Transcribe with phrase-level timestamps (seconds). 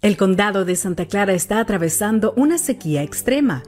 [0.00, 3.62] El condado de Santa Clara está atravesando una sequía extrema,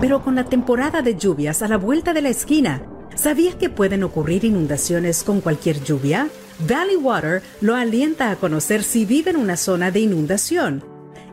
[0.00, 2.82] pero con la temporada de lluvias a la vuelta de la esquina,
[3.14, 6.28] ¿sabías que pueden ocurrir inundaciones con cualquier lluvia?
[6.66, 10.82] Valley Water lo alienta a conocer si vive en una zona de inundación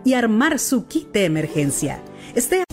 [0.04, 2.04] y armar su kit de emergencia.
[2.36, 2.64] Este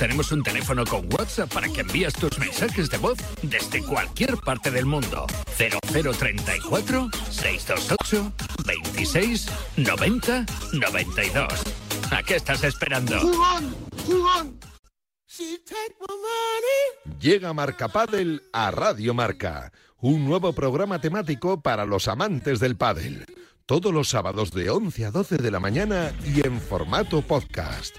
[0.00, 4.70] tenemos un teléfono con WhatsApp para que envíes tus mensajes de voz desde cualquier parte
[4.70, 5.26] del mundo.
[5.58, 8.32] 0034 628
[8.64, 9.46] 26
[9.76, 11.52] 90 92.
[12.12, 13.20] ¿A qué estás esperando?
[17.20, 23.26] Llega Marca Padel a Radio Marca, un nuevo programa temático para los amantes del pádel.
[23.66, 27.98] Todos los sábados de 11 a 12 de la mañana y en formato podcast.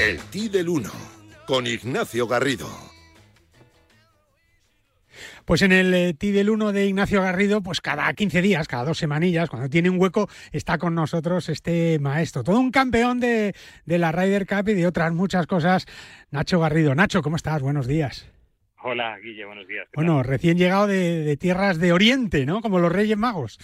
[0.00, 0.88] El Ti del 1,
[1.46, 2.66] con Ignacio Garrido.
[5.44, 8.86] Pues en el eh, Ti del 1 de Ignacio Garrido, pues cada 15 días, cada
[8.86, 13.54] dos semanillas, cuando tiene un hueco, está con nosotros este maestro, todo un campeón de,
[13.84, 15.84] de la Ryder Cup y de otras muchas cosas,
[16.30, 16.94] Nacho Garrido.
[16.94, 17.60] Nacho, ¿cómo estás?
[17.60, 18.32] Buenos días.
[18.82, 19.86] Hola, Guille, buenos días.
[19.92, 22.62] Bueno, recién llegado de, tierras de Oriente, ¿no?
[22.62, 23.58] Como los Reyes Magos.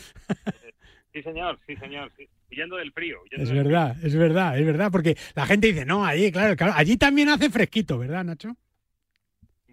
[1.15, 2.13] Sí, señor, sí, señor.
[2.51, 3.21] Huyendo del frío.
[3.31, 6.97] es verdad, es verdad, es verdad, porque la gente dice, no, allí, claro, claro, allí
[6.97, 8.57] también hace fresquito, ¿verdad, Nacho?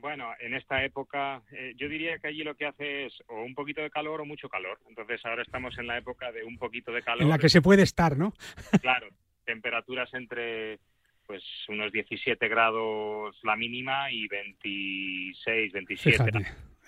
[0.04, 3.56] Bueno, en esta época, eh, yo diría que allí lo que hace es o un
[3.56, 4.78] poquito de calor o mucho calor.
[4.90, 7.22] Entonces ahora estamos en la época de un poquito de calor.
[7.22, 8.34] En la que se puede estar, ¿no?
[8.82, 9.08] Claro,
[9.46, 10.80] temperaturas entre
[11.26, 16.32] pues unos 17 grados la mínima y 26, 27.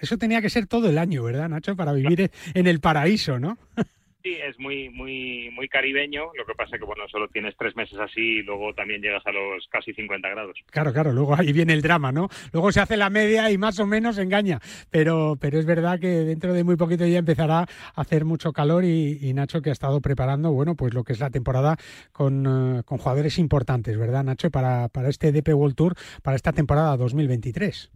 [0.02, 1.76] Eso tenía que ser todo el año, ¿verdad, Nacho?
[1.78, 3.58] Para vivir en el paraíso, ¿no?
[4.26, 6.32] Sí, es muy, muy, muy caribeño.
[6.34, 9.32] Lo que pasa que, bueno, solo tienes tres meses así y luego también llegas a
[9.32, 10.58] los casi 50 grados.
[10.72, 12.28] Claro, claro, luego ahí viene el drama, ¿no?
[12.52, 14.62] Luego se hace la media y más o menos engaña.
[14.90, 18.84] Pero, pero es verdad que dentro de muy poquito ya empezará a hacer mucho calor
[18.84, 21.78] y, Nacho que ha estado preparando, bueno, pues lo que es la temporada
[22.12, 24.50] con, eh, con jugadores importantes, ¿verdad, Nacho?
[24.50, 25.94] Para, para este DP World Tour,
[26.24, 27.92] para esta temporada 2023.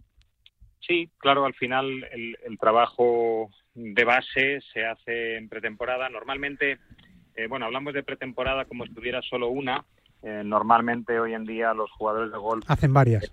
[0.78, 6.08] Sí, claro, al final el, el trabajo de base se hace en pretemporada.
[6.08, 6.78] Normalmente,
[7.34, 9.84] eh, bueno, hablamos de pretemporada como si tuviera solo una.
[10.22, 13.32] Eh, normalmente hoy en día los jugadores de golf hacen varias.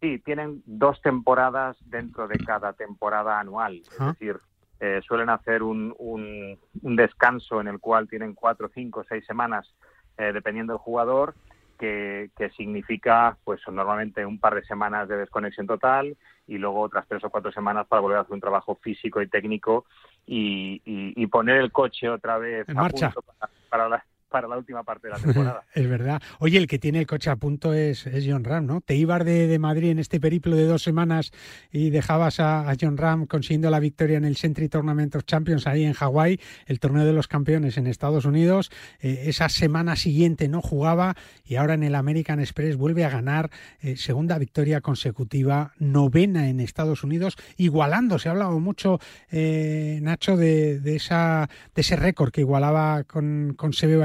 [0.00, 3.82] sí, tienen dos temporadas dentro de cada temporada anual.
[3.90, 4.36] Es decir,
[4.80, 9.74] eh, suelen hacer un, un, descanso en el cual tienen cuatro, cinco, seis semanas,
[10.16, 11.36] dependiendo del jugador,
[11.78, 16.16] que, que, significa pues normalmente un par de semanas de desconexión total
[16.46, 19.28] y luego otras tres o cuatro semanas para volver a hacer un trabajo físico y
[19.28, 19.86] técnico
[20.26, 23.10] y, y, poner el coche otra vez en marcha.
[23.10, 25.64] para, para, la, para la última parte de la temporada.
[25.74, 26.22] es verdad.
[26.38, 28.80] Oye, el que tiene el coche a punto es, es John Ram, ¿no?
[28.80, 31.32] Te ibas de, de, Madrid en este periplo de dos semanas
[31.72, 35.84] y dejabas a, John Ram consiguiendo la victoria en el Century Tournament of Champions ahí
[35.84, 38.70] en Hawái, el torneo de los campeones en Estados Unidos.
[39.00, 43.50] Eh, esa semana siguiente no jugaba y ahora en el American Express vuelve a ganar
[43.80, 48.18] eh, segunda victoria consecutiva, novena en Estados Unidos, igualando.
[48.18, 53.54] Se ha hablado mucho, eh, Nacho, de, de, esa, de ese récord que igualaba con,
[53.56, 53.96] con Sebe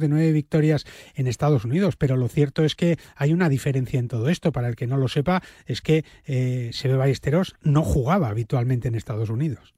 [0.00, 4.08] de nueve victorias en Estados Unidos, pero lo cierto es que hay una diferencia en
[4.08, 4.52] todo esto.
[4.52, 8.94] Para el que no lo sepa, es que eh, Sebe Ballesteros no jugaba habitualmente en
[8.94, 9.74] Estados Unidos.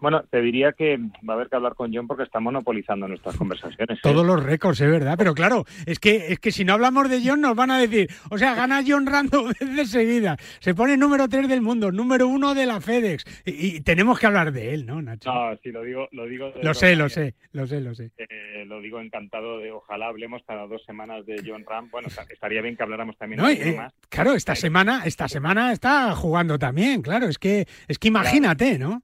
[0.00, 3.36] Bueno, te diría que va a haber que hablar con John porque está monopolizando nuestras
[3.36, 3.98] conversaciones.
[3.98, 4.00] ¿eh?
[4.02, 5.14] Todos los récords, es verdad.
[5.18, 8.08] Pero claro, es que, es que si no hablamos de John nos van a decir,
[8.30, 10.36] o sea, gana John Rando de seguida.
[10.60, 13.24] Se pone número 3 del mundo, número 1 de la FedEx.
[13.44, 15.32] Y, tenemos que hablar de él, ¿no, Nacho?
[15.32, 16.08] No, sí, lo digo.
[16.12, 18.10] Lo, digo lo sé, lo sé, lo sé, lo sé.
[18.16, 21.90] Eh, lo digo encantado de, ojalá hablemos cada dos semanas de John Ram.
[21.90, 26.58] Bueno, estaría bien que habláramos también de eh, Claro, esta semana, esta semana está jugando
[26.58, 27.26] también, claro.
[27.26, 29.02] Es que, es que imagínate, ¿no?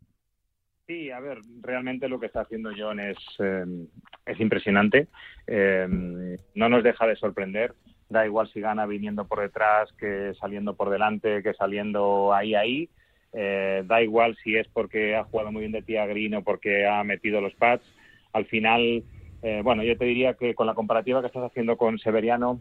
[0.86, 3.88] Sí, a ver, realmente lo que está haciendo John es, em,
[4.24, 5.08] es impresionante.
[5.48, 7.74] Em, no nos deja de sorprender.
[8.08, 12.88] Da igual si gana viniendo por detrás, que saliendo por delante, que saliendo ahí, ahí.
[13.32, 16.86] Eh, da igual si es porque ha jugado muy bien de tía green o porque
[16.86, 17.84] ha metido los pads.
[18.32, 19.02] Al final,
[19.42, 22.60] eh, bueno, yo te diría que con la comparativa que estás haciendo con Severiano,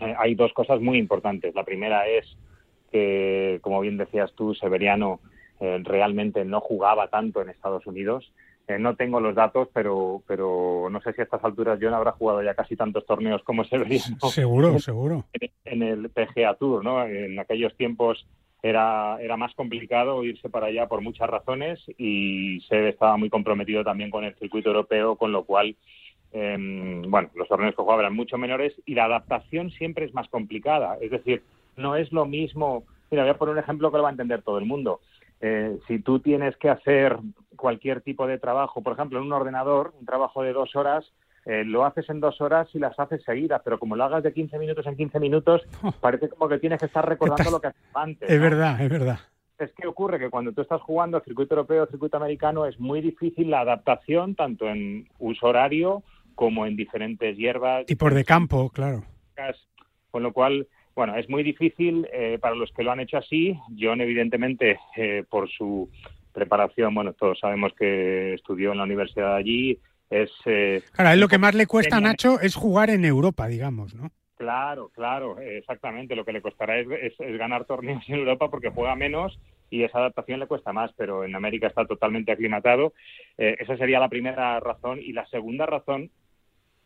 [0.00, 1.54] eh, hay dos cosas muy importantes.
[1.54, 2.26] La primera es
[2.92, 5.20] que, como bien decías tú, Severiano
[5.60, 8.32] eh, realmente no jugaba tanto en Estados Unidos.
[8.68, 12.12] Eh, no tengo los datos, pero, pero no sé si a estas alturas John habrá
[12.12, 14.18] jugado ya casi tantos torneos como Severiano.
[14.28, 15.24] Seguro, seguro.
[15.64, 17.04] En, el PGA Tour, ¿no?
[17.04, 18.26] En aquellos tiempos
[18.62, 23.84] era, era más complicado irse para allá por muchas razones y se estaba muy comprometido
[23.84, 25.76] también con el circuito europeo, con lo cual,
[26.32, 30.28] em, bueno, los torneos que jugaba eran mucho menores y la adaptación siempre es más
[30.28, 30.98] complicada.
[31.00, 31.44] Es decir,
[31.76, 32.82] no es lo mismo.
[33.12, 35.00] Mira, voy a poner un ejemplo que lo va a entender todo el mundo.
[35.40, 37.18] Eh, si tú tienes que hacer
[37.56, 41.12] cualquier tipo de trabajo, por ejemplo, en un ordenador, un trabajo de dos horas,
[41.44, 44.32] eh, lo haces en dos horas y las haces seguidas, pero como lo hagas de
[44.32, 45.92] 15 minutos en 15 minutos, oh.
[45.92, 48.28] parece como que tienes que estar recordando lo que haces antes.
[48.28, 49.20] Es verdad, es verdad.
[49.58, 53.50] Es que ocurre que cuando tú estás jugando circuito europeo, circuito americano, es muy difícil
[53.50, 56.02] la adaptación, tanto en uso horario
[56.34, 57.84] como en diferentes hierbas.
[57.88, 59.04] Y por de campo, claro.
[60.10, 63.54] Con lo cual, bueno, es muy difícil eh, para los que lo han hecho así.
[63.78, 65.90] John, evidentemente, eh, por su
[66.32, 69.78] preparación, bueno, todos sabemos que estudió en la universidad allí.
[70.08, 73.94] Es, eh, es lo que más le cuesta a Nacho es jugar en Europa, digamos,
[73.94, 74.10] ¿no?
[74.38, 76.16] Claro, claro, exactamente.
[76.16, 79.38] Lo que le costará es, ganar torneos en Europa porque juega menos
[79.68, 82.94] y esa adaptación le cuesta más, pero en América está totalmente aclimatado.
[83.36, 85.00] esa sería la primera razón.
[85.00, 86.10] Y la segunda razón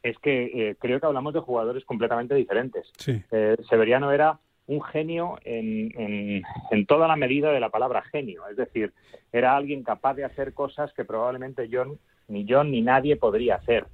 [0.02, 2.90] es que eh, creo que hablamos de jugadores completamente diferentes.
[3.06, 8.56] Eh, Severiano era un genio en, en, toda la medida de la palabra genio, es
[8.56, 8.92] decir,
[9.32, 11.98] era alguien capaz de hacer cosas que probablemente John,
[12.28, 13.86] ni John ni nadie podría hacer.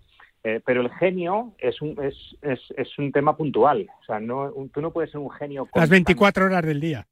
[0.45, 4.53] Eh, pero el genio es un, es, es, es, un tema puntual, o sea, no,
[4.73, 5.67] tú no puedes ser un genio.
[5.75, 7.07] Las 24 horas del día.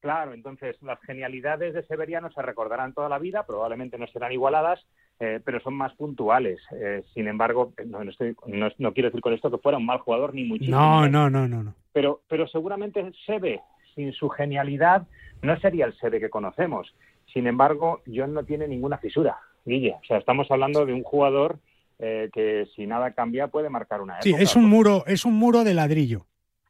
[0.00, 4.86] Claro, entonces las genialidades de Severiano se recordarán toda la vida, probablemente no serán igualadas,
[5.20, 6.60] eh, pero son más puntuales.
[6.72, 8.00] Eh, sin embargo, eh, no,
[8.78, 10.78] no, quiero decir con esto que fuera un mal jugador ni muchísimo.
[10.78, 11.74] No, no, no, no, no.
[11.92, 13.60] Pero, pero seguramente Seve,
[13.94, 15.06] sin su genialidad,
[15.42, 16.94] no sería el Seve que conocemos.
[17.32, 19.96] Sin embargo, John no tiene ninguna fisura, Guille.
[20.00, 21.58] O sea, estamos hablando de un jugador
[21.98, 24.22] que si nada cambia puede marcar una época.
[24.22, 26.26] Sí, es un muro, es un muro de ladrillo.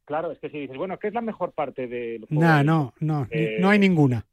[0.07, 2.43] Claro, es que si dices, bueno, ¿qué es la mejor parte del juego?
[2.43, 3.29] No, no, no,
[3.61, 4.25] no hay ninguna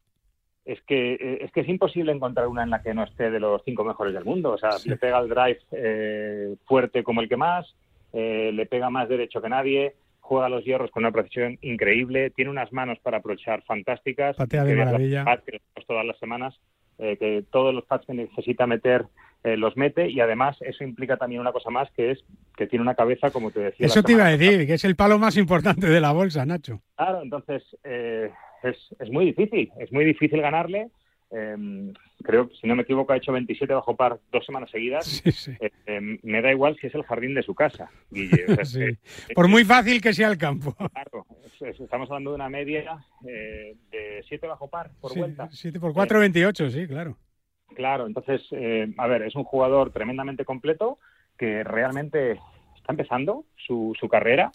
[0.65, 3.39] es que eh, es que es imposible encontrar una en la que no esté de
[3.39, 4.51] los cinco mejores del mundo.
[4.51, 7.75] O sea, le pega el drive eh, fuerte como el que más,
[8.13, 12.49] eh, le pega más derecho que nadie, juega los hierros con una precisión increíble, tiene
[12.49, 14.35] unas manos para aprovechar fantásticas.
[14.35, 15.23] Patea de maravilla.
[15.45, 16.59] Que todas las semanas,
[16.97, 19.05] que todos los pads que necesita meter
[19.43, 22.23] los mete y además eso implica también una cosa más que es
[22.57, 23.85] que tiene una cabeza como te decía.
[23.85, 26.81] Eso te iba a decir, que es el palo más importante de la bolsa, Nacho.
[26.95, 27.63] Claro, entonces
[28.63, 30.89] es, es muy difícil, es muy difícil ganarle.
[31.31, 31.91] Em,
[32.23, 35.23] creo que, si no me equivoco, ha hecho 27 bajo par dos semanas seguidas.
[35.59, 38.45] Eh, em, me da igual si es el jardín de su casa, Guille.
[39.35, 40.73] Por muy fácil que sea el campo.
[40.73, 41.25] Claro,
[41.61, 45.47] estamos hablando de una media eh, de 7 bajo par por vuelta.
[45.51, 47.17] 7 por 4, 28, sí, claro.
[47.75, 50.99] Claro, entonces, eh, a ver, es un jugador tremendamente completo
[51.37, 52.39] que realmente
[52.75, 54.51] está empezando su, su carrera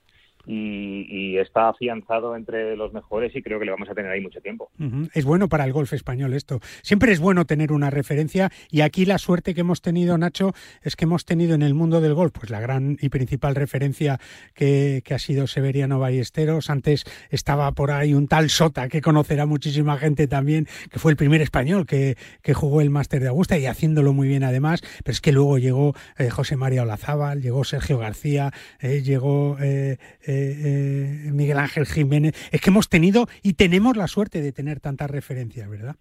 [0.47, 4.41] y, está afianzado entre los mejores y creo que le vamos a tener ahí mucho
[4.41, 4.71] tiempo.
[5.15, 6.61] Es bueno para el golf español esto.
[6.83, 10.97] Siempre es bueno tener una referencia y aquí la suerte que hemos tenido, Nacho, es
[10.97, 14.19] que hemos tenido en el mundo del golf pues la gran y principal referencia
[14.55, 16.71] que, ha sido Severiano Ballesteros.
[16.71, 21.17] Antes estaba por ahí un tal Sota que conocerá muchísima gente también, que fue el
[21.17, 22.17] primer español que,
[22.55, 24.83] jugó el Máster de Augusta y haciéndolo muy bien además.
[25.05, 29.57] Pero es que luego llegó eh, José María Olazábal, llegó Sergio García, eh, llegó...
[29.61, 29.99] Eh,
[30.33, 32.35] eh, Miguel Ángel Jiménez.
[32.53, 35.97] Es que hemos tenido y tenemos la suerte de tener tantas referencias, ¿verdad?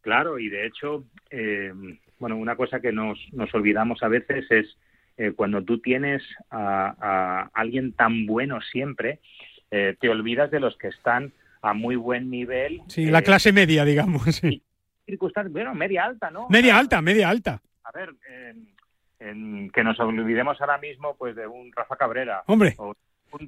[0.00, 1.72] Claro, y de hecho, eh,
[2.18, 4.76] bueno, una cosa que nos, nos olvidamos a veces es
[5.16, 9.20] eh, cuando tú tienes a, alguien tan bueno siempre,
[9.70, 12.82] te olvidas de los que están a muy buen nivel.
[12.88, 14.22] Sí, la clase media, digamos.
[14.42, 14.62] Sí.
[15.06, 16.46] circunstancias, bueno, media alta, ¿no?
[16.50, 17.62] Media alta, media alta.
[17.84, 18.10] A ver,
[19.18, 22.42] en que nos olvidemos ahora mismo pues de un Rafa Cabrera.
[22.46, 22.76] Hombre.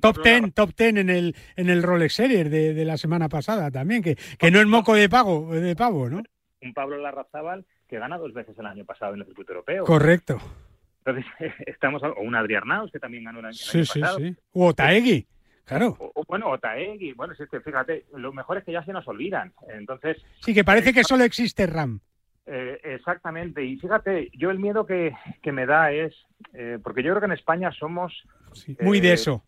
[0.00, 4.02] Top ten, top ten en el en el Rolex Series de, la semana pasada también,
[4.02, 6.22] que, que no es moco de pago, de pavo, ¿no?
[6.60, 9.84] Un Pablo Larrazábal que gana dos veces el año pasado en el circuito europeo.
[9.84, 10.40] Correcto.
[11.04, 11.24] Entonces,
[11.66, 14.36] estamos o un Adrián Naus que también ganó el año, sí, sí, Sí.
[14.52, 15.26] O Otaegui.
[15.64, 15.96] Claro.
[15.98, 19.52] O, bueno, Otaegui, bueno, es que fíjate, lo mejor es que ya se nos olvidan.
[19.68, 20.18] Entonces.
[20.40, 22.00] Sí, que parece que solo existe RAM.
[22.46, 23.64] Eh, exactamente.
[23.64, 25.14] Y fíjate, yo el miedo que,
[25.44, 26.14] me da es,
[26.52, 28.12] eh, porque yo creo que en España somos...
[28.80, 29.42] muy de eh, eso.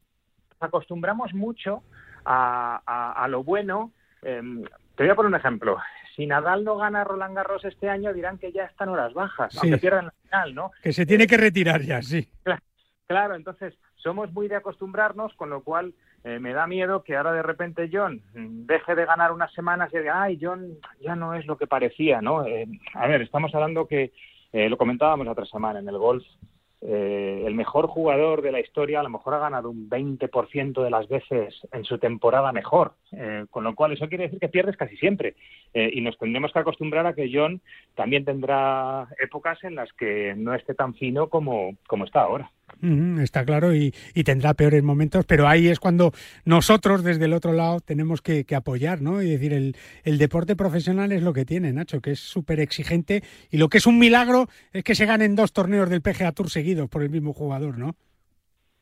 [0.61, 1.83] Acostumbramos mucho
[2.25, 3.93] a, lo bueno.
[4.23, 4.63] Em,
[4.95, 5.79] te voy a poner un ejemplo.
[6.15, 9.79] Si Nadal no gana Roland Garros este año, dirán que ya están horas bajas, aunque
[9.79, 10.71] pierdan la final, ¿no?
[10.83, 12.27] Que se tiene que retirar ya, sí.
[13.07, 15.95] Claro, entonces somos muy de acostumbrarnos, con lo cual
[16.25, 19.99] eh, me da miedo que ahora de repente John deje de ganar unas semanas y
[19.99, 22.45] diga, ay, John ya no es lo que parecía, ¿no?
[22.45, 24.13] Eh, a ver, estamos hablando que,
[24.53, 26.25] eh, lo comentábamos la otra semana en el golf,
[26.88, 31.09] el mejor jugador de la historia a lo mejor ha ganado un 20% de las
[31.09, 32.95] veces en su temporada mejor,
[33.50, 35.35] con lo cual eso quiere decir que pierdes casi siempre.
[35.75, 37.61] y nos tendremos que acostumbrar a que John
[37.95, 42.50] también tendrá épocas en las que no esté tan fino como, como está ahora
[43.21, 43.93] está claro, y,
[44.25, 46.13] tendrá peores momentos, pero ahí es cuando
[46.45, 49.23] nosotros desde el otro lado tenemos que, apoyar, ¿no?
[49.23, 53.23] Y decir, el, el, deporte profesional es lo que tiene, Nacho, que es súper exigente
[53.51, 56.51] y lo que es un milagro es que se ganen dos torneos del PGA Tour
[56.51, 57.95] seguidos por el mismo jugador, ¿no?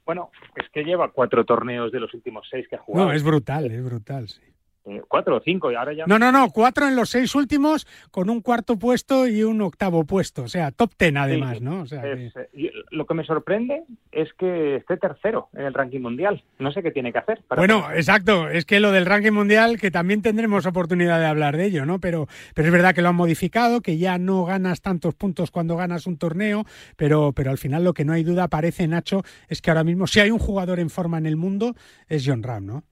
[0.04, 3.06] Bueno, es que lleva cuatro torneos de los últimos seis que ha jugado.
[3.06, 4.53] No, es brutal, es brutal, sí.
[4.86, 6.04] Eh, cuatro o cinco y ahora ya...
[6.06, 10.04] No, no, no, cuatro en los seis últimos con un cuarto puesto y un octavo
[10.04, 11.82] puesto, o sea, top ten además, ¿no?
[11.82, 12.30] O sea, eh,
[12.90, 16.90] Lo que me sorprende es que esté tercero en el ranking mundial, no sé qué
[16.90, 17.42] tiene que hacer.
[17.56, 21.64] bueno, exacto, es que lo del ranking mundial, que también tendremos oportunidad de hablar de
[21.64, 21.98] ello, ¿no?
[21.98, 25.76] Pero, pero es verdad que lo han modificado, que ya no ganas tantos puntos cuando
[25.76, 26.64] ganas un torneo,
[26.96, 30.06] pero, pero al final lo que no hay duda, parece, Nacho, es que ahora mismo
[30.06, 31.74] si hay un jugador en forma en el mundo
[32.06, 32.84] es John Ram, ¿no?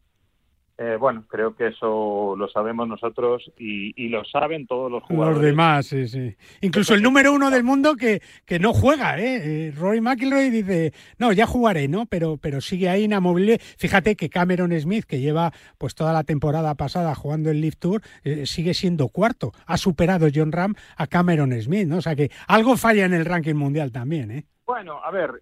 [0.79, 5.37] Eh, bueno, creo que eso lo sabemos nosotros y, lo saben todos los jugadores.
[5.37, 6.35] Los demás, sí, sí.
[6.61, 9.69] Incluso el número uno del mundo que, que no juega, ¿eh?
[9.69, 9.73] ¿eh?
[9.77, 12.07] Roy McIlroy dice, no, ya jugaré, ¿no?
[12.07, 13.59] Pero, pero sigue ahí inamovible.
[13.59, 18.01] Fíjate que Cameron Smith, que lleva pues toda la temporada pasada jugando el Live Tour,
[18.25, 19.53] eh, sigue siendo cuarto.
[19.67, 21.99] Ha superado John Ram a Cameron Smith, ¿no?
[21.99, 24.45] O sea que algo falla en el ranking mundial también, ¿eh?
[24.65, 25.33] Bueno, a ver,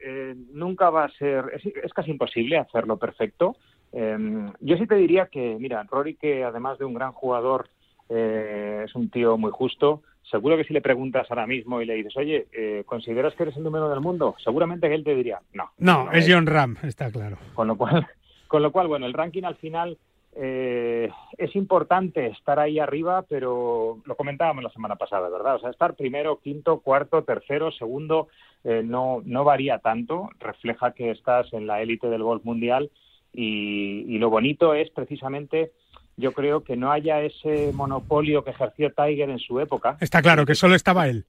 [0.52, 1.44] nunca va a ser,
[1.84, 3.54] es casi imposible hacerlo perfecto.
[3.92, 7.68] Em, yo sí te diría que, mira, Rory, que además de un gran jugador,
[8.08, 10.02] eh, es un tío muy justo.
[10.30, 13.56] Seguro que si le preguntas ahora mismo y le dices, oye, eh, ¿consideras que eres
[13.56, 14.36] el número del mundo?
[14.42, 15.70] Seguramente que él te diría, no.
[15.78, 17.36] No, es John Ram, está claro.
[17.54, 18.06] Con lo cual,
[18.48, 19.98] con lo cual bueno, el ranking al final
[20.36, 25.56] eh, es importante estar ahí arriba, pero lo comentábamos la semana pasada, ¿verdad?
[25.56, 28.28] O sea, estar primero, quinto, cuarto, tercero, segundo,
[28.62, 32.90] no, no varía tanto, refleja que estás en la élite del golf mundial
[33.32, 35.72] y, lo bonito es precisamente
[36.16, 39.96] yo creo que no haya ese monopolio que ejerció Tiger en su época.
[40.00, 41.24] Está claro que solo estaba él.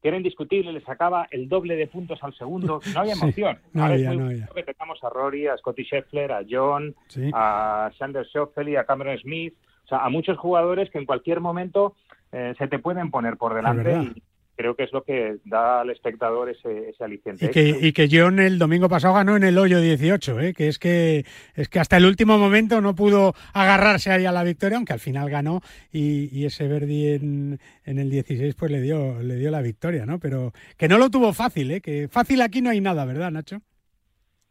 [0.00, 3.58] Que era indiscutible, le sacaba el doble de puntos al segundo, no había emoción.
[3.72, 4.46] no había, no había.
[4.54, 6.94] Que tengamos a Rory, a Scotty Scheffler, a John,
[7.32, 11.96] a Sanders Schauffele, a Cameron Smith, o sea, a muchos jugadores que en cualquier momento
[12.30, 14.12] eh, se te pueden poner por delante
[14.56, 17.46] creo que es lo que da al espectador ese, ese aliciente.
[17.46, 20.54] Y que, y que John el domingo pasado ganó en el hoyo 18, ¿eh?
[20.54, 24.42] que es que es que hasta el último momento no pudo agarrarse ahí a la
[24.42, 25.60] victoria, aunque al final ganó
[25.92, 30.18] y, ese Verdi en, en, el 16 pues le dio, le dio la victoria, ¿no?
[30.18, 31.80] Pero que no lo tuvo fácil, ¿eh?
[31.80, 33.60] que fácil aquí no hay nada, ¿verdad, Nacho?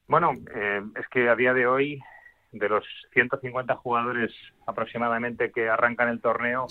[0.08, 2.00] Bueno, eh, es que a día de hoy
[2.52, 4.32] de los 150 jugadores
[4.66, 6.68] aproximadamente que arrancan el torneo,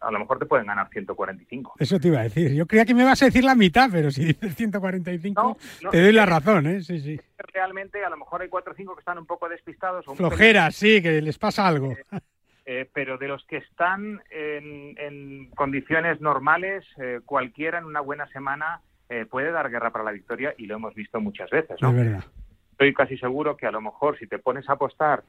[0.00, 1.74] a lo mejor te pueden ganar 145.
[1.78, 2.52] Eso te iba a decir.
[2.54, 5.58] Yo creía que me vas a decir la mitad, pero si dices 145,
[5.90, 6.80] te doy la razón, ¿eh?
[6.82, 7.20] Sí, sí.
[7.52, 10.08] Realmente, a lo mejor hay 4 o 5 que están un poco despistados.
[10.08, 11.92] O Flojeras, sí, que les pasa algo.
[11.92, 12.20] Eh,
[12.64, 18.80] eh, pero de los que están en, condiciones normales, eh, cualquiera en una buena semana
[19.28, 21.88] puede dar guerra para la victoria y lo hemos visto muchas veces, ¿no?
[21.88, 22.24] Es verdad.
[22.70, 25.24] Estoy casi seguro que a lo mejor si te pones a apostar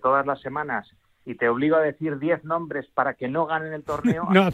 [0.00, 0.90] todas las semanas
[1.24, 4.50] y te obligo a decir 10 nombres para que no ganen el torneo, no.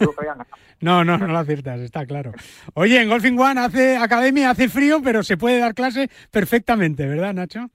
[0.80, 2.32] no, no, no lo aciertas, está claro.
[2.74, 7.34] Oye, en Golfing One hace academia, hace frío, pero se puede dar clase perfectamente, ¿verdad,
[7.34, 7.70] Nacho?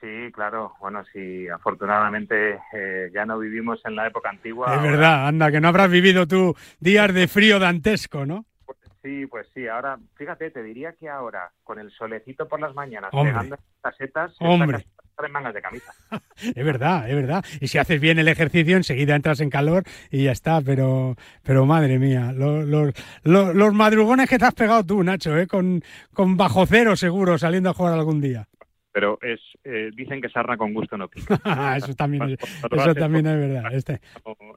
[0.00, 0.72] Sí, claro.
[0.80, 4.74] Bueno, sí, afortunadamente eh, ya no vivimos en la época antigua.
[4.74, 8.44] Es verdad, anda, que no habrás vivido tú días de frío dantesco, ¿no?
[8.66, 9.68] Pues sí, pues sí.
[9.68, 14.34] Ahora, fíjate, te diría que ahora, con el solecito por las mañanas, pegando las casetas,
[14.40, 14.84] Hombre
[15.24, 15.92] en mangas de camisa.
[16.42, 17.44] es verdad, es verdad.
[17.60, 20.60] Y si haces bien el ejercicio, enseguida entras en calor y ya está.
[20.60, 25.46] Pero, pero madre mía, los, los, los, madrugones que te has pegado tú, Nacho, ¿eh?
[25.46, 28.48] con, con bajo cero seguro saliendo a jugar algún día
[28.92, 31.40] pero es eh, dicen que sarna con gusto no pica.
[31.76, 32.38] eso también, es,
[32.70, 33.74] eso también es verdad.
[33.74, 34.00] Este.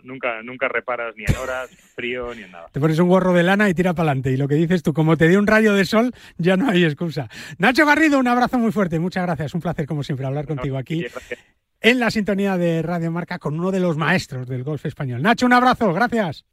[0.03, 2.67] nunca, nunca reparas ni en horas, frío, ni en nada.
[2.71, 4.31] Te pones un gorro de lana y tira para adelante.
[4.31, 6.83] Y lo que dices tú, como te dé un rayo de sol, ya no hay
[6.83, 7.29] excusa.
[7.57, 8.99] Nacho Garrido, un abrazo muy fuerte.
[8.99, 9.53] Muchas gracias.
[9.53, 11.05] Un placer, como siempre, hablar contigo aquí.
[11.81, 15.21] En la sintonía de Radio Marca con uno de los maestros del golf español.
[15.21, 16.45] Nacho, un abrazo, gracias.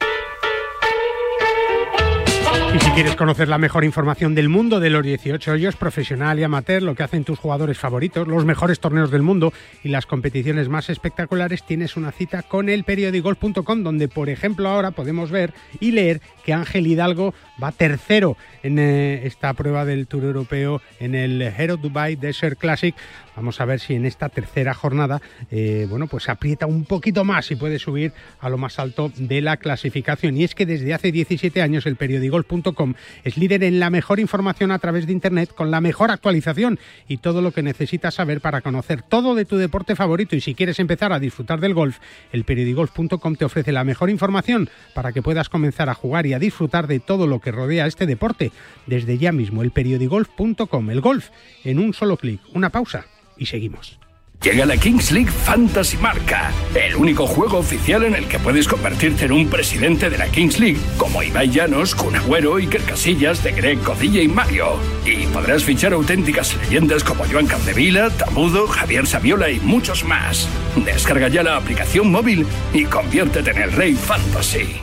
[2.74, 6.42] Y si quieres conocer la mejor información del mundo de los 18 hoyos, profesional y
[6.42, 9.52] amateur, lo que hacen tus jugadores favoritos, los mejores torneos del mundo
[9.84, 14.92] y las competiciones más espectaculares, tienes una cita con el periodigolf.com, donde por ejemplo ahora
[14.92, 20.24] podemos ver y leer que Ángel Hidalgo va tercero en eh, esta prueba del Tour
[20.24, 22.94] Europeo en el Hero Dubai Desert Classic.
[23.36, 27.50] Vamos a ver si en esta tercera jornada, eh, bueno, pues aprieta un poquito más
[27.50, 30.36] y puede subir a lo más alto de la clasificación.
[30.36, 31.96] Y es que desde hace 17 años el
[33.24, 36.78] es líder en la mejor información a través de Internet con la mejor actualización
[37.08, 40.36] y todo lo que necesitas saber para conocer todo de tu deporte favorito.
[40.36, 41.98] Y si quieres empezar a disfrutar del golf,
[42.32, 46.38] el periodigolf.com te ofrece la mejor información para que puedas comenzar a jugar y a
[46.38, 48.52] disfrutar de todo lo que rodea este deporte.
[48.86, 51.30] Desde ya mismo, el periodigolf.com, el golf
[51.64, 52.40] en un solo clic.
[52.54, 53.98] Una pausa y seguimos.
[54.42, 59.26] Llega la Kings League Fantasy Marca, el único juego oficial en el que puedes convertirte
[59.26, 63.52] en un presidente de la Kings League, como Ibai Llanos, Kun Agüero, Iker Casillas, De
[63.52, 64.78] Greg, Codilla y Mario.
[65.06, 70.48] Y podrás fichar auténticas leyendas como Joan Capdevila, Tamudo, Javier Saviola y muchos más.
[70.74, 72.44] Descarga ya la aplicación móvil
[72.74, 74.82] y conviértete en el rey fantasy.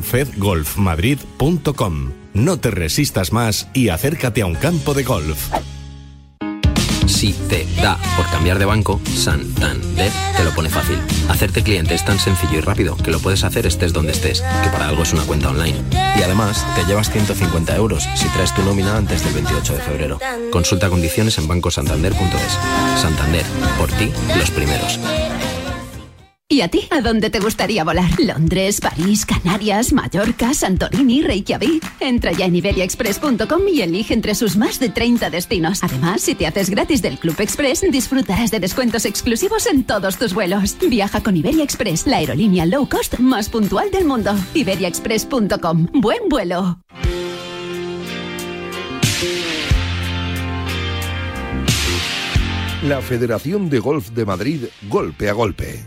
[0.03, 2.11] fedgolfmadrid.com.
[2.33, 5.51] No te resistas más y acércate a un campo de golf.
[7.07, 10.97] Si te da por cambiar de banco, Santander te lo pone fácil.
[11.29, 14.69] Hacerte cliente es tan sencillo y rápido que lo puedes hacer estés donde estés, que
[14.69, 15.77] para algo es una cuenta online.
[16.17, 20.19] Y además, te llevas 150 euros si traes tu nómina antes del 28 de febrero.
[20.51, 23.01] Consulta condiciones en bancosantander.es.
[23.01, 23.45] Santander,
[23.77, 24.99] por ti, los primeros.
[26.51, 26.85] ¿Y a ti?
[26.89, 28.09] ¿A dónde te gustaría volar?
[28.19, 31.81] ¿Londres, París, Canarias, Mallorca, Santorini, Reykjavik?
[32.01, 35.81] Entra ya en iberiaexpress.com y elige entre sus más de 30 destinos.
[35.81, 40.33] Además, si te haces gratis del Club Express, disfrutarás de descuentos exclusivos en todos tus
[40.33, 40.75] vuelos.
[40.89, 44.35] Viaja con Iberia Express, la aerolínea low cost más puntual del mundo.
[44.53, 45.87] iberiaexpress.com.
[45.93, 46.81] ¡Buen vuelo!
[52.83, 55.79] La Federación de Golf de Madrid, golpe a golpe.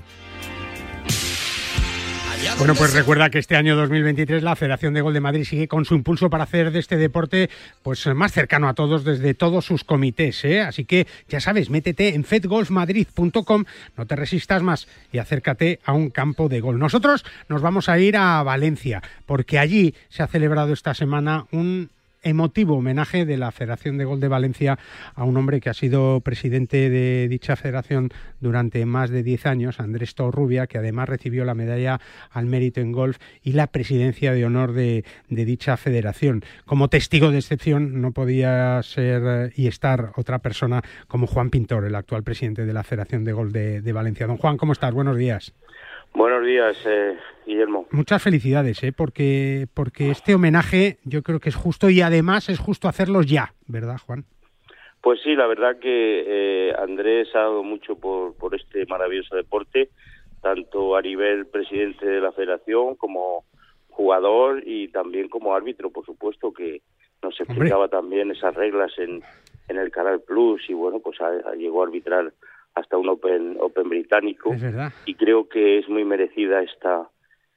[2.59, 5.85] Bueno, pues recuerda que este año 2023 la Federación de Gol de Madrid sigue con
[5.85, 7.50] su impulso para hacer de este deporte
[7.83, 10.61] pues más cercano a todos desde todos sus comités, ¿eh?
[10.61, 13.64] Así que ya sabes, métete en fedgolfmadrid.com,
[13.96, 16.78] no te resistas más y acércate a un campo de gol.
[16.78, 21.90] Nosotros nos vamos a ir a Valencia porque allí se ha celebrado esta semana un
[22.25, 24.79] emotivo homenaje de la Federación de Gol de Valencia
[25.15, 28.11] a un hombre que ha sido presidente de dicha federación
[28.41, 32.93] durante más de 10 años, Andrés Torrubia, que además recibió la medalla al mérito en
[32.93, 36.45] golf y la presidencia de honor de, dicha federación.
[36.65, 41.85] Como testigo de excepción no podía ser eh, y estar otra persona como Juan Pintor,
[41.85, 44.27] el actual presidente de la Federación de Golf de, de Valencia.
[44.27, 44.93] Don Juan, ¿cómo estás?
[44.93, 45.53] Buenos días.
[46.14, 47.88] Buenos días, eh, Guillermo.
[47.90, 48.92] Muchas felicidades, ¿eh?
[48.96, 53.53] porque, porque este homenaje yo creo que es justo y además es justo hacerlos ya,
[53.66, 54.24] ¿verdad, Juan?
[55.00, 56.24] Pues sí, la verdad que
[56.68, 59.90] eh, Andrés ha dado mucho por, por este maravilloso deporte,
[60.40, 63.44] tanto a nivel presidente de la federación como
[63.90, 66.83] jugador y también como árbitro, por supuesto, que
[67.24, 69.20] nos explicaba también esas reglas en,
[69.66, 71.18] en el Canal Plus y bueno, pues
[71.59, 72.33] llegó a arbitrar
[72.75, 74.55] hasta un Open, Open británico.
[75.07, 77.09] Y creo que es muy merecida esta,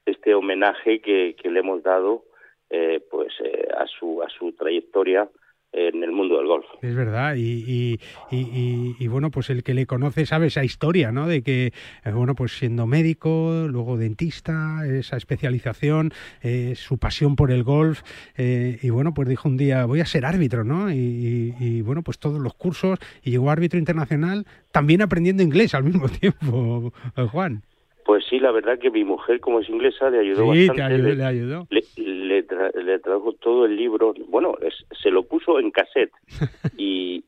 [0.06, 2.24] este homenaje que, que le hemos dado
[2.70, 5.30] eh, pues eh, a, su, a su trayectoria
[5.74, 6.66] en el mundo del golf.
[6.82, 8.00] Es verdad, y,
[8.32, 11.28] y, bueno, pues el que le conoce sabe esa historia, ¿no?
[11.28, 11.74] De que,
[12.06, 18.02] eh, bueno, pues siendo médico, luego dentista, esa especialización, eh, su pasión por el golf,
[18.38, 20.92] eh, y bueno, pues dijo un día, voy a ser árbitro, ¿no?
[20.92, 26.10] Y, bueno, pues todos los cursos, y llegó árbitro internacional, también aprendiendo inglés al mismo
[26.10, 26.94] tiempo,
[27.32, 27.64] Juan.
[28.08, 30.94] Pues sí, la verdad que mi mujer, como es inglesa, le ayudó sí, bastante.
[30.94, 31.68] Ayudó, le, ayudó.
[31.70, 34.14] Le, trajo todo el libro.
[34.30, 34.56] Bueno,
[35.04, 36.14] se lo puso en cassette
[36.78, 37.26] y,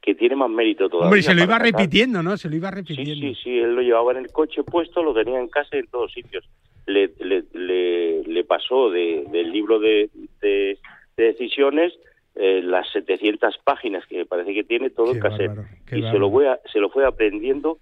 [0.00, 1.08] que tiene más mérito todavía.
[1.08, 2.36] Hombre, se lo iba repitiendo, ¿no?
[2.36, 3.14] Se lo iba repitiendo.
[3.14, 3.58] Sí, sí, sí.
[3.58, 6.48] Él lo llevaba en el coche puesto, lo tenía en casa y en todos sitios.
[6.86, 10.08] Le, le, le, pasó de, del libro de,
[10.40, 10.78] de,
[11.16, 11.94] decisiones
[12.36, 15.50] eh, las 700 páginas que me parece que tiene todo en cassette.
[15.90, 17.80] y se lo, voy a, se lo fue aprendiendo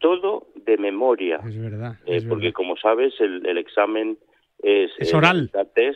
[0.00, 1.40] todo de memoria.
[1.46, 1.96] Es verdad.
[2.06, 4.18] Eh, porque como sabes, el, el examen
[4.62, 5.50] es, es oral.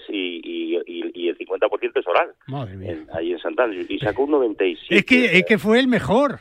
[0.09, 2.35] y, y, y, el 50% es oral.
[2.47, 3.05] Madre mía.
[3.13, 3.75] ahí en Santana.
[3.89, 4.97] Y sacó un 97.
[4.97, 6.41] Es que, es que fue el mejor.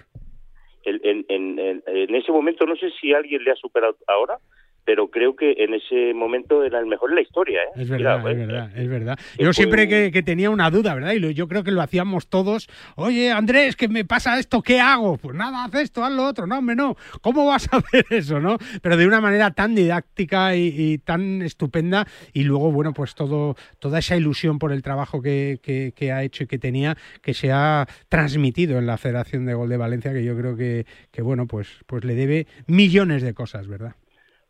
[0.84, 4.38] en, en, en, ese momento, no sé si alguien le ha superado ahora,
[4.85, 7.61] pero creo que en ese momento era el mejor de la historia.
[7.61, 7.81] ¿eh?
[7.81, 9.19] Es verdad, es verdad, es verdad.
[9.37, 11.13] Yo siempre que, tenía una duda, ¿verdad?
[11.13, 12.67] Y yo creo que lo hacíamos todos.
[12.95, 14.61] Oye, Andrés, ¿qué me pasa esto?
[14.61, 15.17] ¿Qué hago?
[15.17, 16.47] Pues nada, haz esto, haz lo otro.
[16.47, 16.95] No, hombre, no.
[17.21, 18.57] ¿Cómo vas a hacer eso, no?
[18.81, 22.05] Pero de una manera tan didáctica y, tan estupenda.
[22.33, 26.43] Y luego, bueno, pues todo, toda esa ilusión por el trabajo que, que, ha hecho
[26.43, 30.23] y que tenía, que se ha transmitido en la Federación de Gol de Valencia, que
[30.23, 33.95] yo creo que, que bueno, pues, pues le debe millones de cosas, ¿verdad?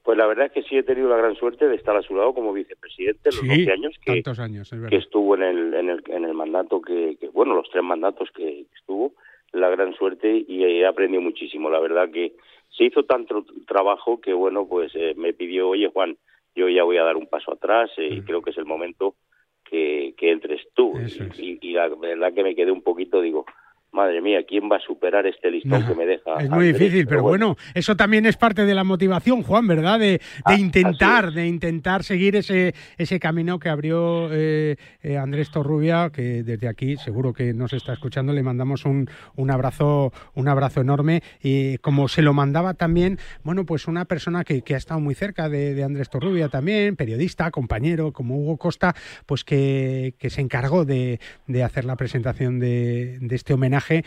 [0.04, 2.14] Pues la verdad es que sí he tenido la gran suerte de estar a su
[2.14, 4.12] lado como vicepresidente los 12 años que,
[4.42, 8.30] años, que estuvo en el, en el, en el mandato que, bueno, los tres mandatos
[8.36, 9.14] que, estuvo,
[9.54, 11.70] la gran suerte y he aprendido muchísimo.
[11.70, 12.34] La verdad que
[12.76, 16.18] se hizo tanto trabajo que, bueno, pues eh, me pidió, oye Juan,
[16.54, 19.16] yo ya voy a dar un paso atrás eh, y creo que es el momento
[19.64, 20.94] que, que entres tú.
[21.38, 23.46] Y, y, la verdad que me quedé un poquito, digo,
[23.94, 26.38] madre mía, ¿quién va a superar este listón que me deja?
[26.40, 27.56] Es muy difícil, pero, bueno.
[27.76, 30.00] eso también es parte de la motivación, Juan, ¿verdad?
[30.00, 36.10] De, ah, intentar, de intentar seguir ese, ese camino que abrió eh, eh, Andrés Torrubia,
[36.12, 40.82] que desde aquí seguro que nos está escuchando, le mandamos un, un abrazo, un abrazo
[40.82, 41.22] enorme.
[41.42, 45.50] Y como se lo mandaba también, bueno, pues una persona que, ha estado muy cerca
[45.50, 48.96] de, Andrés Torrubia también, periodista, compañero, como Hugo Costa,
[49.28, 51.20] pues que, se encargó de,
[51.64, 54.04] hacer la presentación de este homenaje eh,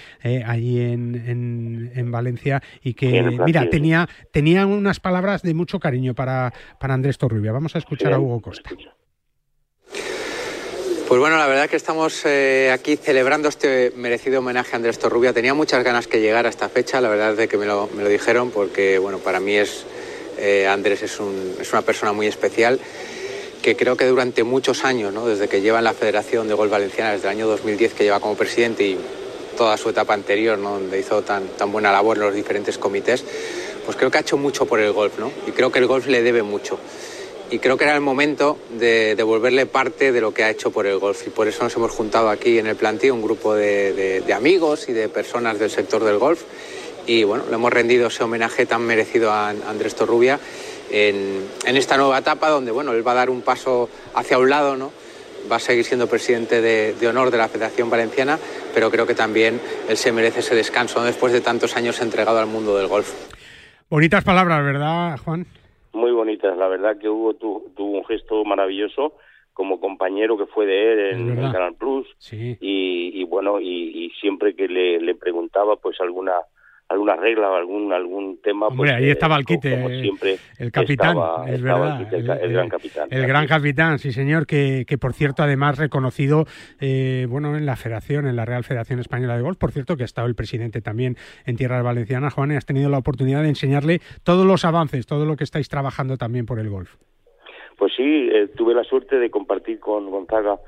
[0.47, 6.53] allí en, en, Valencia y que, mira, tenía, tenía unas palabras de mucho cariño para,
[6.79, 7.53] para Andrés Torrubia.
[7.53, 8.71] Vamos a escuchar a Hugo Costa.
[11.09, 14.99] Pues bueno, la verdad es que estamos eh, aquí celebrando este merecido homenaje a Andrés
[14.99, 15.33] Torrubia.
[15.33, 17.89] Tenía muchas ganas que llegara a esta fecha, la verdad es de que me lo,
[17.95, 19.87] me lo dijeron, porque bueno, para mí es
[20.39, 22.81] eh, Andrés es, un, es, una persona muy especial
[23.63, 25.27] que creo que durante muchos años, ¿no?
[25.27, 28.21] desde que lleva en la Federación de Gol Valenciana, desde el año 2010 que lleva
[28.21, 28.99] como presidente y
[29.57, 30.73] toda su etapa anterior, ¿no?
[30.73, 33.25] donde hizo tan, tan buena labor en los diferentes comités,
[33.85, 35.31] pues creo que ha hecho mucho por el golf, ¿no?
[35.47, 36.79] Y creo que el golf le debe mucho.
[37.49, 40.87] Y creo que era el momento de devolverle parte de lo que ha hecho por
[40.87, 41.25] el golf.
[41.29, 44.89] Y por eso nos hemos juntado aquí en el plantío un grupo de, de, amigos
[44.89, 46.43] y de personas del sector del golf.
[47.07, 50.41] Y bueno, le hemos rendido ese homenaje tan merecido a Andrés Torrubia
[50.91, 54.51] en, en esta nueva etapa donde bueno, él va a dar un paso hacia un
[54.51, 54.91] lado, ¿no?
[55.51, 58.39] Va a seguir siendo presidente de, honor de la Federación Valenciana,
[58.75, 62.47] pero creo que también él se merece ese descanso después de tantos años entregado al
[62.47, 63.13] mundo del golf.
[63.89, 65.47] Bonitas palabras, ¿verdad, Juan?
[65.93, 69.15] Muy bonitas, la verdad que Hugo tuvo un gesto maravilloso
[69.55, 75.01] como compañero que fue de él en, Canal Plus y, bueno y, siempre que le,
[75.01, 76.35] le preguntaba pues alguna
[76.89, 78.69] alguna regla o algún algún tema.
[78.69, 81.17] Hombre, pues, ahí estaba el quite, eh, siempre el capitán,
[81.49, 82.13] es verdad.
[82.13, 83.09] El, gran capitán.
[83.11, 86.45] El gran capitán, sí señor, que, que por cierto además reconocido
[86.81, 90.03] eh, bueno en la Federación, en la Real Federación Española de Golf, por cierto que
[90.03, 93.49] ha estado el presidente también en Tierras Valencianas, Juan, y has tenido la oportunidad de
[93.49, 96.95] enseñarle todos los avances, todo lo que estáis trabajando también por el golf.
[97.77, 100.59] Pues sí, eh, tuve la suerte de compartir con Gonzaga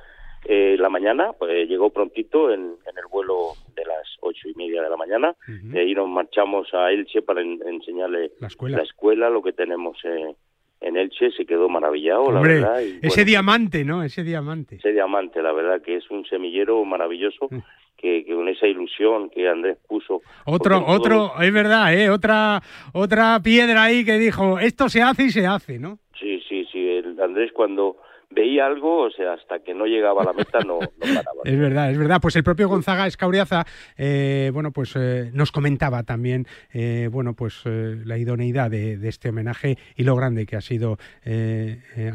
[0.51, 4.89] eh, la mañana, pues llegó prontito en, el vuelo de las ocho y media de
[4.89, 5.37] la mañana.
[5.47, 8.83] De ahí nos marchamos a Elche para enseñarle la escuela.
[8.83, 10.35] escuela, lo que tenemos eh,
[10.81, 11.33] en Elche.
[11.33, 12.81] Se quedó maravillado, la verdad.
[12.81, 14.03] ese diamante, ¿no?
[14.03, 14.77] Ese diamante.
[14.77, 17.49] Ese diamante, la verdad, que es un semillero maravilloso.
[17.51, 17.59] Mm.
[17.99, 20.23] Que, que, con esa ilusión que Andrés puso.
[20.47, 22.09] Otro, otro, es verdad, ¿eh?
[22.09, 25.99] Otra, otra piedra ahí que dijo, esto se hace y se hace, ¿no?
[26.19, 26.89] Sí, sí, sí.
[26.89, 27.97] El Andrés cuando
[28.39, 31.43] veía algo, o sea, hasta que no llegaba a la meta no, paraba.
[31.45, 32.19] es verdad, es verdad.
[32.23, 37.63] Pues el propio Gonzaga Escauriaza, eh, bueno, pues eh, nos comentaba también, eh, bueno, pues
[37.65, 40.99] la idoneidad de, este homenaje y lo grande que ha sido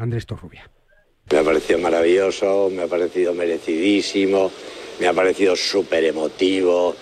[0.00, 0.70] Andrés Torrubia.
[1.30, 4.50] Me ha parecido maravilloso, me ha parecido merecidísimo,
[5.00, 6.94] me ha parecido súper emotivo.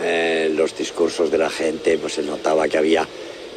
[0.00, 3.06] Eh, los discursos de la gente, pues se notaba que había,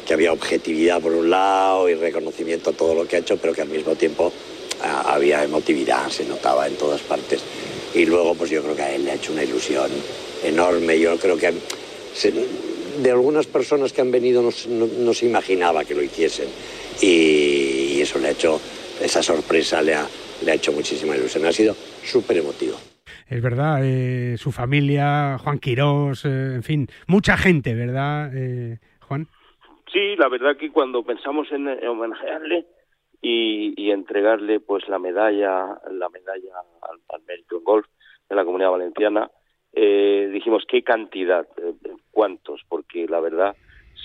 [0.06, 3.52] que había objetividad por un lado y reconocimiento a todo lo que ha hecho, pero
[3.52, 4.32] que al mismo tiempo
[4.82, 7.42] había emotividad, se notaba en todas partes.
[7.94, 9.90] Y luego, pues yo creo que a él le ha hecho una ilusión
[10.44, 10.98] enorme.
[10.98, 11.52] Yo creo que
[12.14, 12.32] se-
[13.02, 16.48] de algunas personas que han venido no, se- no- no se imaginaba que lo hiciesen.
[17.00, 18.60] Y, y eso le ha hecho,
[19.00, 20.06] esa sorpresa le ha,
[20.44, 21.44] le ha hecho muchísima ilusión.
[21.46, 22.76] Ha sido súper emotivo.
[23.28, 29.26] Es verdad, eh, su familia, Juan Quirós, eh, en fin, mucha gente, ¿verdad, eh, Juan?
[29.92, 32.66] Sí, la verdad que cuando pensamos en, en homenajearle
[33.22, 37.86] y, y entregarle pues la medalla, la medalla al, al mérito en golf
[38.28, 39.30] de la Comunidad Valenciana,
[39.72, 41.74] eh, dijimos qué cantidad, eh,
[42.10, 43.56] cuántos, porque la verdad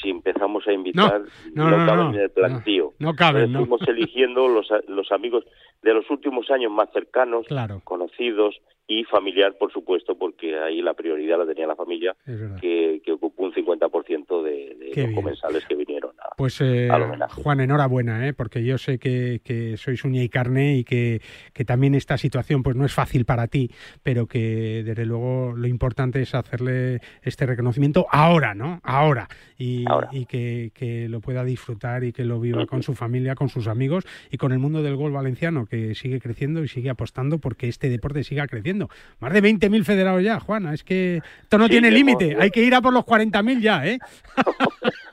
[0.02, 2.94] si empezamos a invitar no, no, caben no, en el plantío.
[3.00, 3.78] no caben, Entonces, ¿no?
[3.78, 5.44] Fuimos eligiendo los, los amigos
[5.82, 7.82] de los últimos años más cercanos, Claro.
[7.84, 8.56] conocidos
[8.90, 12.16] y familiar, por supuesto, porque ahí la prioridad la tenía la familia,
[12.62, 15.14] que, que ocupó un 50% de, de los bien.
[15.14, 17.42] comensales que vinieron a, Pues eh, al homenaje.
[17.42, 18.34] Juan, enhorabuena, ¿eh?
[18.34, 21.22] porque yo sé que, que sois uña y carne y que,
[21.54, 23.70] que también esta situación pues no es fácil para ti,
[24.04, 28.80] pero que desde luego lo importante es hacerle este reconocimiento ahora, ¿no?
[28.84, 29.28] Ahora.
[29.58, 33.50] Y, y que, que lo pueda disfrutar y que lo viva con su familia, con
[33.50, 37.38] sus amigos y con el mundo del gol valenciano, que sigue creciendo y sigue apostando
[37.40, 38.90] porque este deporte siga creciendo.
[39.20, 42.62] Más de 20.000 federados ya, Juana, es que esto no Sí, tiene límite, hay que
[42.64, 44.00] ir a por los 40.000 ya, ¿eh?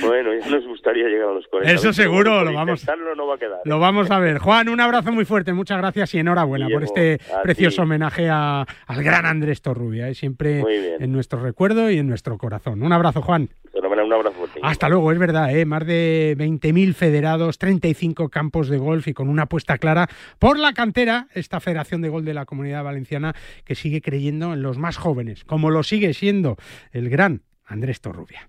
[0.00, 1.74] Bueno, ya nos gustaría llegar a los 40.
[1.74, 3.58] Eso seguro, bueno, lo vamos- intentarlo no va a quedar.
[3.58, 3.62] ¿eh?
[3.64, 4.38] Lo vamos a ver.
[4.38, 7.82] Juan, un abrazo muy fuerte, muchas gracias y enhorabuena por este precioso ti.
[7.82, 10.14] homenaje a- al gran Andrés Torrubia, ¿eh?
[10.14, 10.62] siempre
[11.00, 12.80] en nuestro recuerdo y en nuestro corazón.
[12.82, 13.48] Un abrazo, Juan.
[13.72, 14.47] Fenomenal, un abrazo.
[14.62, 15.64] Hasta luego, es verdad, ¿eh?
[15.64, 20.72] más de 20.000 federados, 35 campos de golf y con una apuesta clara por la
[20.72, 24.96] cantera, esta Federación de Golf de la Comunidad Valenciana que sigue creyendo en los más
[24.96, 26.56] jóvenes, como lo sigue siendo
[26.92, 28.48] el gran Andrés Torrubia.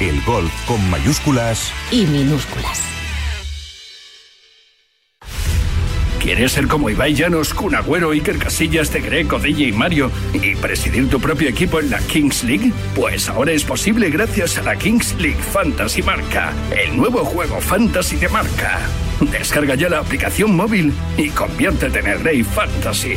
[0.00, 2.82] El golf con mayúsculas Y minúsculas.
[6.20, 11.08] ¿Quieres ser como Ibai Llanos, Kun Agüero, Iker Casillas, De Greco, DJ Mario y presidir
[11.08, 12.72] tu propio equipo en la Kings League?
[12.94, 18.16] Pues ahora es posible gracias a la Kings League Fantasy Marca, el nuevo juego fantasy
[18.16, 18.78] de marca.
[19.32, 23.16] Descarga ya la aplicación móvil y conviértete en el rey fantasy.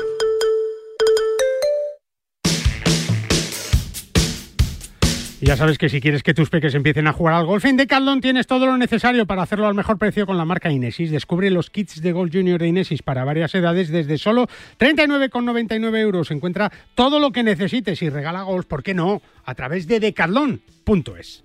[5.41, 7.75] Y ya sabes que si quieres que tus peques empiecen a jugar al golf, en
[7.75, 11.09] Decathlon tienes todo lo necesario para hacerlo al mejor precio con la marca Inesis.
[11.09, 16.29] Descubre los kits de golf junior de Inesis para varias edades desde solo 39,99 euros.
[16.29, 19.23] Encuentra todo lo que necesites y regala golf, ¿por qué no?
[19.43, 21.43] A través de decathlon.es.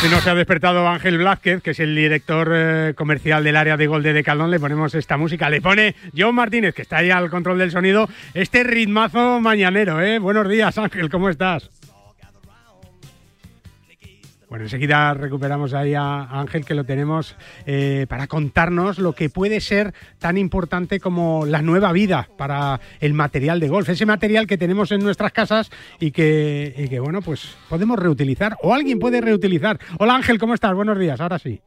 [0.00, 3.76] Si no se ha despertado Ángel Blázquez, que es el director eh, comercial del área
[3.76, 5.48] de gol de Decaldón, le ponemos esta música.
[5.48, 10.18] Le pone John Martínez, que está ahí al control del sonido, este ritmazo mañanero, ¿eh?
[10.18, 11.70] Buenos días, Ángel, ¿cómo estás?
[14.54, 17.34] Bueno, enseguida recuperamos ahí a Ángel, que lo tenemos
[17.66, 23.14] eh, para contarnos lo que puede ser tan importante como la nueva vida para el
[23.14, 23.88] material de golf.
[23.88, 28.56] Ese material que tenemos en nuestras casas y que, y que bueno, pues podemos reutilizar
[28.62, 29.80] o alguien puede reutilizar.
[29.98, 30.72] Hola Ángel, ¿cómo estás?
[30.72, 31.60] Buenos días, ahora sí.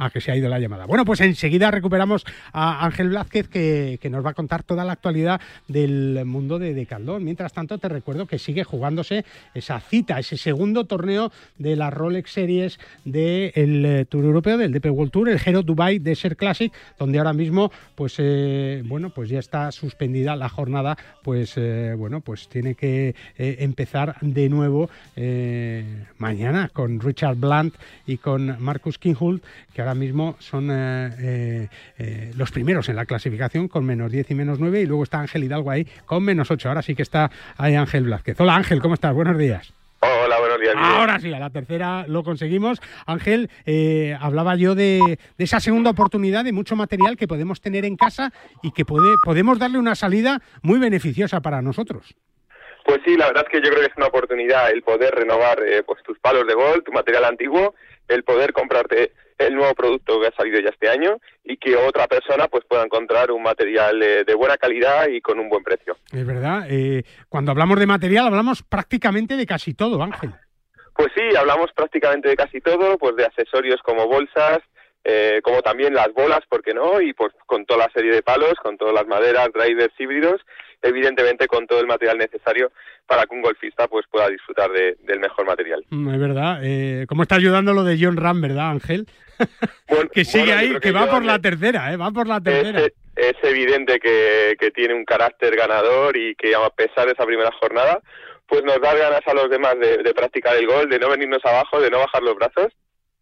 [0.00, 0.86] Ah, que se ha ido la llamada.
[0.86, 5.40] Bueno, pues enseguida recuperamos a Ángel Blázquez que, nos va a contar toda la actualidad
[5.66, 7.24] del mundo de Decaldón.
[7.24, 12.30] Mientras tanto, te recuerdo que sigue jugándose esa cita, ese segundo torneo de las Rolex
[12.30, 17.18] Series del eh, Tour Europeo, del DP World Tour, el Hero Dubai Desert Classic, donde
[17.18, 22.48] ahora mismo, pues eh, bueno, pues ya está suspendida la jornada, pues eh, bueno, pues
[22.48, 24.88] tiene que empezar de nuevo
[26.18, 27.74] mañana con Richard Blunt
[28.06, 29.42] y con Marcus Kinghult,
[29.74, 34.30] que ahora mismo son eh, eh, eh, los primeros en la clasificación con menos 10
[34.30, 36.68] y menos 9 y luego está Ángel Hidalgo ahí con menos 8.
[36.68, 38.40] Ahora sí que está ahí Ángel Blázquez.
[38.40, 39.14] Hola Ángel, ¿cómo estás?
[39.14, 39.72] Buenos días.
[40.00, 40.74] Hola, buenos días.
[40.76, 42.80] Ahora sí, a la tercera lo conseguimos.
[43.06, 43.50] Ángel,
[44.20, 48.70] hablaba yo de, esa segunda oportunidad de mucho material que podemos tener en casa y
[48.70, 52.14] que puede, podemos darle una salida muy beneficiosa para nosotros.
[52.84, 55.58] Pues sí, la verdad es que yo creo que es una oportunidad el poder renovar
[55.84, 57.74] pues tus palos de gol, tu material antiguo,
[58.08, 62.06] el poder comprarte el nuevo producto que ha salido ya este año y que otra
[62.06, 65.96] persona pues pueda encontrar un material eh, de buena calidad y con un buen precio.
[66.12, 66.66] Es verdad.
[66.68, 70.30] Eh, cuando hablamos de material hablamos prácticamente de casi todo, Ángel.
[70.94, 74.58] Pues sí, hablamos prácticamente de casi todo, pues de accesorios como bolsas,
[75.04, 77.00] eh, como también las bolas, ¿por qué no?
[77.00, 80.40] Y pues con toda la serie de palos, con todas las maderas, drivers híbridos
[80.82, 82.70] evidentemente con todo el material necesario
[83.06, 85.84] para que un golfista pues pueda disfrutar del mejor material.
[85.90, 86.60] Mm, es verdad.
[86.62, 89.06] Eh, ¿Cómo está ayudando lo de John Ram, verdad, Ángel?
[90.12, 91.96] que sigue ahí, que, va por la tercera, ¿eh?
[91.96, 92.86] va por la tercera.
[93.16, 98.00] Es, evidente que, tiene un carácter ganador y que a pesar de esa primera jornada,
[98.46, 101.44] pues nos da ganas a los demás de, de practicar el gol, de no venirnos
[101.44, 102.72] abajo, de no bajar los brazos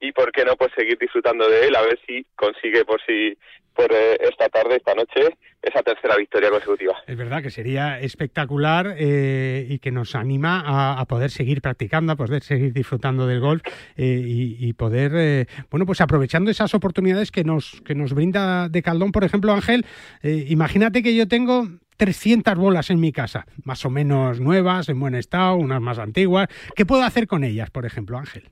[0.00, 3.36] y por qué no pues seguir disfrutando de él a ver si consigue por si
[3.76, 8.96] por eh, esta tarde esta noche esa tercera victoria consecutiva es verdad que sería espectacular
[8.98, 10.62] eh, y que nos anima
[10.98, 13.62] a, poder seguir practicando a poder seguir disfrutando del golf
[13.96, 19.12] eh, y, poder bueno pues aprovechando esas oportunidades que nos que nos brinda de Caldón
[19.12, 19.86] por ejemplo Ángel
[20.22, 25.14] imagínate que yo tengo 300 bolas en mi casa, más o menos nuevas, en buen
[25.14, 26.48] estado, unas más antiguas.
[26.74, 28.50] ¿Qué puedo hacer con ellas, por ejemplo, Ángel?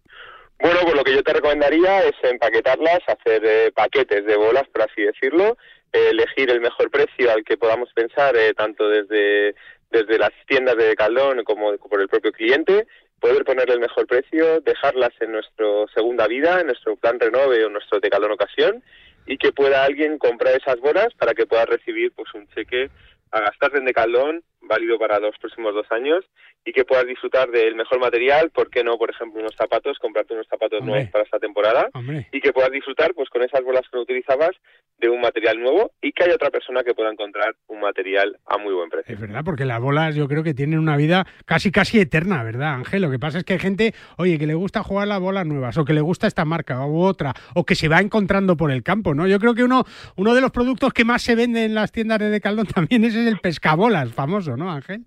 [0.64, 4.80] Bueno, pues lo que yo te recomendaría es empaquetarlas, hacer eh, paquetes de bolas, por
[4.80, 5.58] así decirlo,
[5.92, 9.54] eh, elegir el mejor precio al que podamos pensar, eh, tanto desde,
[9.90, 12.86] desde las tiendas de Caldón como por el propio cliente,
[13.20, 17.68] poder ponerle el mejor precio, dejarlas en nuestro segunda vida, en nuestro plan renove o
[17.68, 18.82] nuestro Decaldón ocasión,
[19.26, 22.88] y que pueda alguien comprar esas bolas para que pueda recibir pues un cheque
[23.32, 26.24] a gastar en Decaldón válido para los próximos dos años
[26.64, 30.34] y que puedas disfrutar del mejor material, ¿por qué no, por ejemplo, unos zapatos, comprarte
[30.34, 31.88] unos zapatos nuevos para esta temporada
[32.32, 34.52] y que puedas disfrutar pues con esas bolas que no utilizabas
[34.98, 38.58] de un material nuevo y que haya otra persona que pueda encontrar un material a
[38.58, 39.14] muy buen precio.
[39.14, 42.74] Es verdad, porque las bolas yo creo que tienen una vida casi casi eterna, ¿verdad,
[42.74, 43.02] Ángel?
[43.02, 45.76] Lo que pasa es que hay gente, oye, que le gusta jugar las bolas nuevas
[45.76, 48.82] o que le gusta esta marca u otra o que se va encontrando por el
[48.82, 49.26] campo, ¿no?
[49.26, 49.84] Yo creo que uno
[50.16, 53.14] uno de los productos que más se vende en las tiendas de Decaldón también es
[53.14, 55.00] el pescabolas famoso, ¿no, Ángel?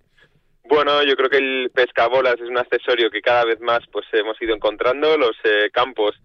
[0.63, 4.41] Bueno, yo creo que el pescabolas es un accesorio que cada vez más pues hemos
[4.41, 5.17] ido encontrando.
[5.17, 6.15] Los eh, campos,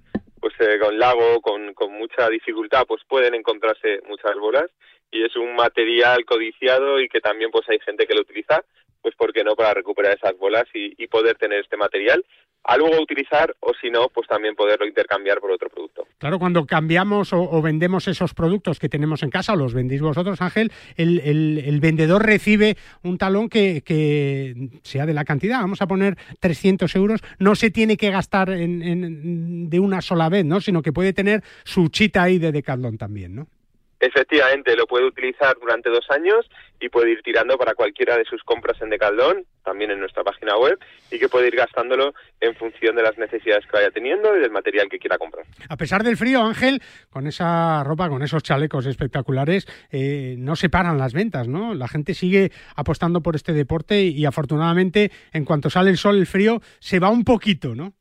[0.41, 4.67] pues eh, con lago, con, con mucha dificultad, pues pueden encontrarse muchas bolas
[5.13, 8.65] y es un material codiciado y que también pues hay gente que lo utiliza,
[9.01, 12.25] pues por qué no para recuperar esas bolas y, y poder tener este material
[12.65, 16.07] a luego utilizar o si no, pues también poderlo intercambiar por otro producto.
[16.19, 20.71] Claro, cuando cambiamos o, vendemos esos productos que tenemos en casa los vendéis vosotros, Ángel,
[20.97, 26.17] el, el, vendedor recibe un talón que, que, sea de la cantidad, vamos a poner
[26.41, 30.61] 300 euros, no se tiene que gastar en, de una sola vez, ¿no?
[30.61, 33.49] sino que puede tener su chita ahí de Decathlon también, ¿no?
[34.03, 36.45] Efectivamente, lo puede utilizar durante dos años
[36.81, 40.57] y puede ir tirando para cualquiera de sus compras en Decaldón, también en nuestra página
[40.57, 40.77] web,
[41.13, 44.51] y que puede ir gastándolo en función de las necesidades que vaya teniendo y del
[44.51, 45.47] material que quiera comprar.
[45.69, 50.69] A pesar del frío, Ángel, con esa ropa, con esos chalecos espectaculares, eh, no se
[50.69, 51.73] paran las ventas, ¿no?
[51.73, 56.19] La gente sigue apostando por este deporte y, y afortunadamente, en cuanto sale el sol,
[56.19, 57.93] el frío, se va un poquito, ¿no?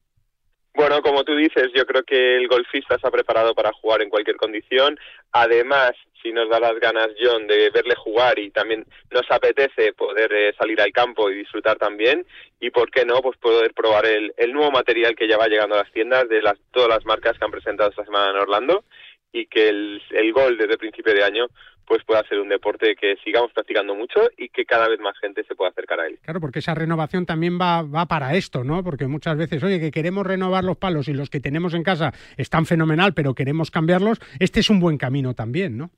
[0.82, 4.36] Bueno, como tú dices, yo creo que el golfista está preparado para jugar en cualquier
[4.36, 4.98] condición.
[5.32, 5.92] Además,
[6.24, 10.56] si nos da las ganas, John, de verle jugar y también nos apetece poder eh,
[10.58, 12.26] salir al campo y disfrutar también.
[12.60, 15.76] Y por qué no, pues poder probar el, el nuevo material que ya va llegando
[15.76, 18.84] a las tiendas de las, todas las marcas que han presentado esta semana en Orlando
[19.32, 21.46] y que el, el gol desde principio de año
[21.92, 25.44] pues pueda ser un deporte que sigamos practicando mucho y que cada vez más gente
[25.44, 26.20] se pueda acercar a él.
[26.22, 28.82] Claro, porque esa renovación también va, va para esto, ¿no?
[28.82, 32.14] Porque muchas veces, oye, que queremos renovar los palos y los que tenemos en casa
[32.38, 35.92] están fenomenal, pero queremos cambiarlos, este es un buen camino también, ¿no?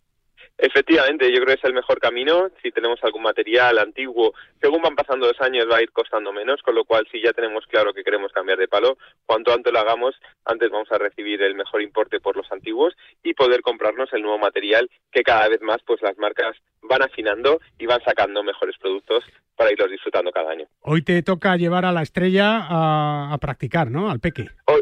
[0.57, 2.49] Efectivamente, yo creo que es el mejor camino.
[2.61, 6.61] Si tenemos algún material antiguo, según van pasando los años va a ir costando menos,
[6.61, 9.79] con lo cual si ya tenemos claro que queremos cambiar de palo, cuanto antes lo
[9.79, 12.93] hagamos, antes vamos a recibir el mejor importe por los antiguos
[13.23, 17.59] y poder comprarnos el nuevo material que cada vez más pues las marcas van afinando
[17.79, 19.23] y van sacando mejores productos
[19.55, 20.67] para irlos disfrutando cada año.
[20.81, 24.09] Hoy te toca llevar a la estrella a, a practicar, ¿no?
[24.09, 24.47] Al peque.
[24.67, 24.81] Hoy,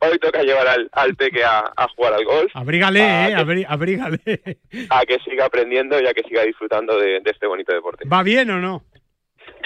[0.00, 2.50] hoy toca llevar al, al peque a, a, jugar al golf.
[2.54, 4.18] Abrígale, a eh, abrí, abrígale.
[4.90, 8.08] A que siga aprendiendo y a que siga disfrutando de, de, este bonito deporte.
[8.08, 8.84] ¿Va bien o no?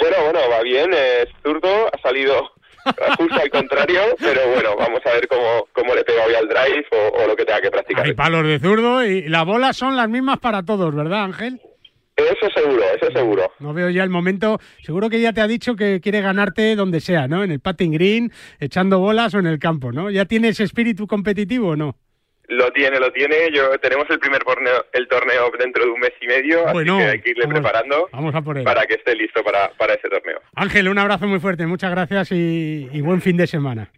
[0.01, 2.51] Bueno, bueno, va bien, es zurdo, ha salido
[3.19, 6.87] justo al contrario, pero bueno, vamos a ver cómo, cómo le pega hoy al drive
[6.93, 8.07] o, o lo que tenga que practicar.
[8.07, 11.61] Hay palos de zurdo y las bolas son las mismas para todos, ¿verdad, Ángel?
[12.17, 13.53] Eso seguro, eso seguro.
[13.59, 14.61] No veo ya el momento.
[14.83, 17.43] Seguro que ya te ha dicho que quiere ganarte donde sea, ¿no?
[17.43, 20.11] En el patting green, echando bolas o en el campo, ¿no?
[20.11, 21.97] ¿Ya tienes espíritu competitivo o no?
[22.49, 23.51] Lo tiene, lo tiene.
[23.55, 27.05] Yo tenemos el primer torneo, el torneo dentro de un mes y medio, bueno, así
[27.05, 28.65] que hay que irle vamos, preparando vamos a por él.
[28.65, 30.39] para que esté listo para, para ese torneo.
[30.55, 33.91] Ángel, un abrazo muy fuerte, muchas gracias y, y buen fin de semana.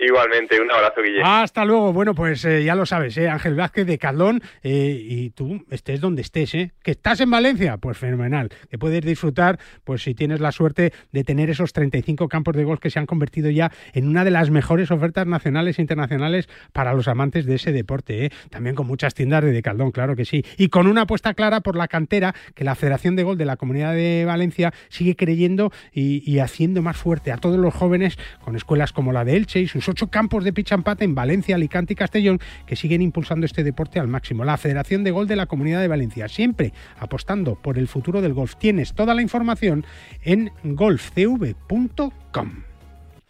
[0.00, 1.22] Igualmente, un abrazo, Guille.
[1.24, 1.92] Hasta luego.
[1.92, 3.28] Bueno, pues eh, ya lo sabes, ¿eh?
[3.28, 4.40] Ángel Vázquez de Caldón.
[4.62, 6.72] Eh, y tú estés donde estés, ¿eh?
[6.82, 7.78] ¿Que estás en Valencia?
[7.78, 8.50] Pues fenomenal.
[8.70, 12.78] Que puedes disfrutar, pues si tienes la suerte de tener esos 35 campos de golf
[12.80, 16.94] que se han convertido ya en una de las mejores ofertas nacionales e internacionales para
[16.94, 18.30] los amantes de ese deporte, ¿eh?
[18.50, 20.44] También con muchas tiendas de Decaldón, claro que sí.
[20.58, 23.56] Y con una apuesta clara por la cantera que la Federación de Golf de la
[23.56, 28.54] Comunidad de Valencia sigue creyendo y, y haciendo más fuerte a todos los jóvenes con
[28.54, 31.92] escuelas como la de Elche y sus ocho campos de pitch and en Valencia, Alicante
[31.92, 34.44] y Castellón que siguen impulsando este deporte al máximo.
[34.44, 38.34] La Federación de Golf de la Comunidad de Valencia, siempre apostando por el futuro del
[38.34, 38.56] golf.
[38.56, 39.84] Tienes toda la información
[40.22, 42.67] en golfcv.com.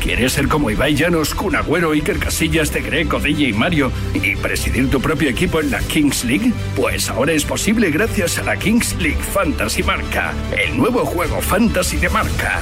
[0.00, 4.34] ¿Quieres ser como Ibai Llanos, Kun Agüero, Iker Casillas, De Greco, DJ y Mario y
[4.34, 6.52] presidir tu propio equipo en la Kings League?
[6.74, 11.98] Pues ahora es posible gracias a la Kings League Fantasy Marca, el nuevo juego fantasy
[11.98, 12.60] de marca.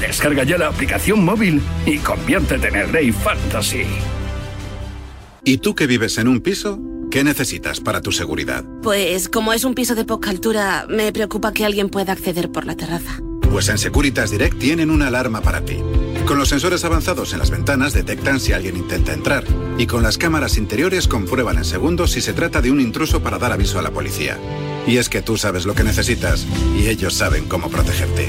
[0.00, 3.84] Descarga ya la aplicación móvil y conviértete en el rey fantasy.
[5.44, 6.80] ¿Y tú que vives en un piso?
[7.10, 8.64] ¿Qué necesitas para tu seguridad?
[8.82, 12.64] Pues como es un piso de poca altura, me preocupa que alguien pueda acceder por
[12.64, 13.20] la terraza.
[13.50, 15.78] Pues en Securitas Direct tienen una alarma para ti.
[16.26, 19.44] Con los sensores avanzados en las ventanas detectan si alguien intenta entrar
[19.78, 23.38] y con las cámaras interiores comprueban en segundos si se trata de un intruso para
[23.38, 24.36] dar aviso a la policía.
[24.86, 26.46] Y es que tú sabes lo que necesitas
[26.76, 28.28] y ellos saben cómo protegerte.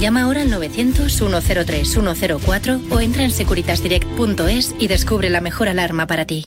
[0.00, 6.46] Llama ahora al 900-103-104 o entra en securitasdirect.es y descubre la mejor alarma para ti.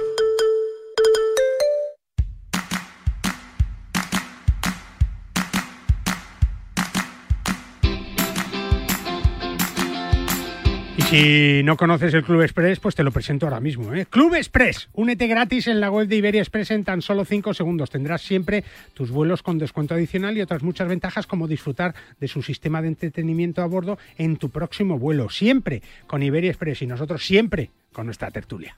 [11.11, 13.93] Si no conoces el Club Express, pues te lo presento ahora mismo.
[13.93, 14.05] ¿eh?
[14.09, 17.89] Club Express, únete gratis en la web de Iberia Express en tan solo 5 segundos.
[17.89, 22.41] Tendrás siempre tus vuelos con descuento adicional y otras muchas ventajas como disfrutar de su
[22.41, 25.29] sistema de entretenimiento a bordo en tu próximo vuelo.
[25.29, 28.77] Siempre con Iberia Express y nosotros siempre con nuestra tertulia.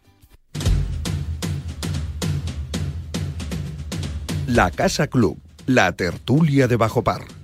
[4.47, 7.42] La Casa Club, la tertulia de Bajo Par.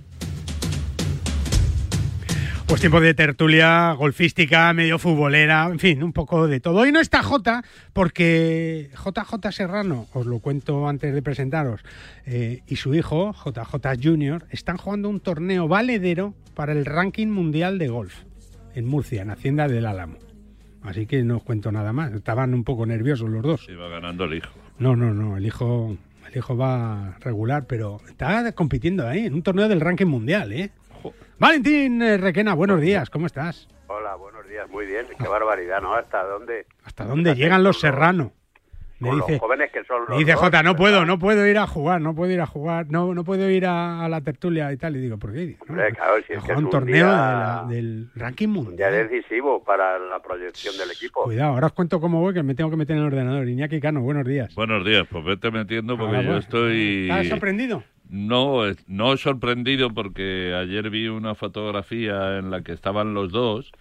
[2.70, 6.82] Pues tiempo de tertulia golfística, medio futbolera, en fin, un poco de todo.
[6.82, 7.64] Hoy no está J
[7.94, 11.82] porque JJ Serrano, os lo cuento antes de presentaros,
[12.28, 17.80] eh, y su hijo, JJ Junior, están jugando un torneo valedero para el ranking mundial
[17.80, 18.14] de golf
[18.76, 20.20] en Murcia, en Hacienda del Álamo.
[20.84, 22.14] Así que no os cuento nada más.
[22.14, 23.68] Estaban un poco nerviosos los dos.
[23.68, 24.54] Iba ganando el hijo.
[24.78, 25.38] No, no, no.
[25.38, 25.98] El hijo,
[26.30, 30.70] el hijo va regular, pero está compitiendo ahí en un torneo del ranking mundial, ¿eh?
[31.40, 33.68] Valentín eh, Requena, buenos días, ¿cómo estás?
[33.88, 35.06] Hola, buenos días, muy bien.
[35.18, 35.94] Qué barbaridad, ¿no?
[35.96, 36.66] ¿Hasta dónde?
[36.84, 38.32] ¿Hasta dónde llegan los serranos?
[39.00, 41.58] Me dice, los jóvenes que son los dice dos, Jota, no puedo, no puedo ir
[41.58, 44.70] a jugar, no puedo ir a jugar, no, no puedo ir a, a la tertulia
[44.74, 44.98] y tal.
[44.98, 45.56] Y digo, ¿por qué?
[45.58, 47.66] No, Hombre, claro, si es a que jugar es un un torneo día- de la-
[47.70, 48.92] del ranking Ya mundial.
[49.08, 51.24] decisivo para la proyección del equipo.
[51.24, 53.48] Cuidado, ahora os cuento cómo voy, que me tengo que meter en el ordenador.
[53.48, 54.54] Iñaki Cano, buenos días.
[54.56, 57.08] Buenos días, pues vete metiendo porque Ah, yo estoy...
[57.10, 57.82] ¿Estás sorprendido?
[58.10, 63.72] No, no sorprendido porque ayer vi una fotografía en la que estaban los dos,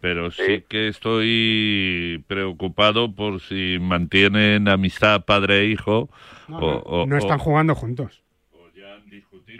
[0.00, 6.10] pero sí, que estoy preocupado por si mantienen amistad padre e hijo
[6.48, 8.22] No, o, no, o- no están o- jugando juntos.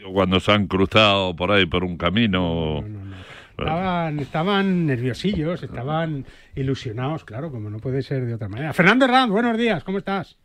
[0.04, 2.84] o cuando se han cruzado por ahí por un camino.
[3.58, 8.72] Estaban, estaban nerviosillos, estaban ilusionados, claro, como no puede ser de otra manera.
[8.72, 10.38] Fernando Herranz, buenos días, ¿cómo estás?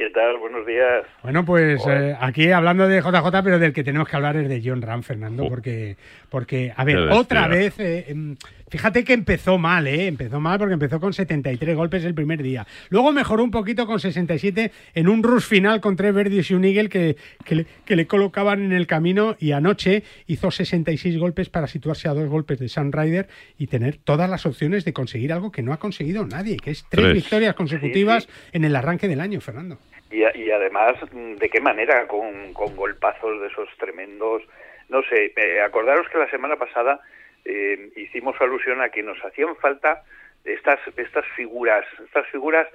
[0.00, 0.38] ¿Qué tal?
[0.38, 1.04] Buenos días.
[1.22, 4.62] Bueno, pues eh, aquí hablando de JJ, pero del que tenemos que hablar es de
[4.64, 5.98] John Ram, Fernando, porque,
[6.30, 8.34] porque a ver, otra vez, eh, em,
[8.70, 10.06] fíjate que empezó mal, ¿eh?
[10.06, 12.66] Empezó mal porque empezó con 73 golpes el primer día.
[12.88, 16.64] Luego mejoró un poquito con 67 en un rush final con tres verdes y un
[16.64, 21.50] eagle que, que, le, que le colocaban en el camino y anoche hizo 66 golpes
[21.50, 25.50] para situarse a dos golpes de Sunrider y tener todas las opciones de conseguir algo
[25.52, 27.14] que no ha conseguido nadie, que es tres, Tres.
[27.14, 29.78] victorias consecutivas en el arranque del año, Fernando.
[30.10, 32.06] Y, además, ¿de qué manera?
[32.08, 34.42] Con, con golpazos de esos tremendos.
[34.88, 37.00] No sé, eh, acordaros que la semana pasada
[37.44, 40.02] eh, hicimos alusión a que nos hacían falta
[40.44, 42.66] estas, estas figuras, estas figuras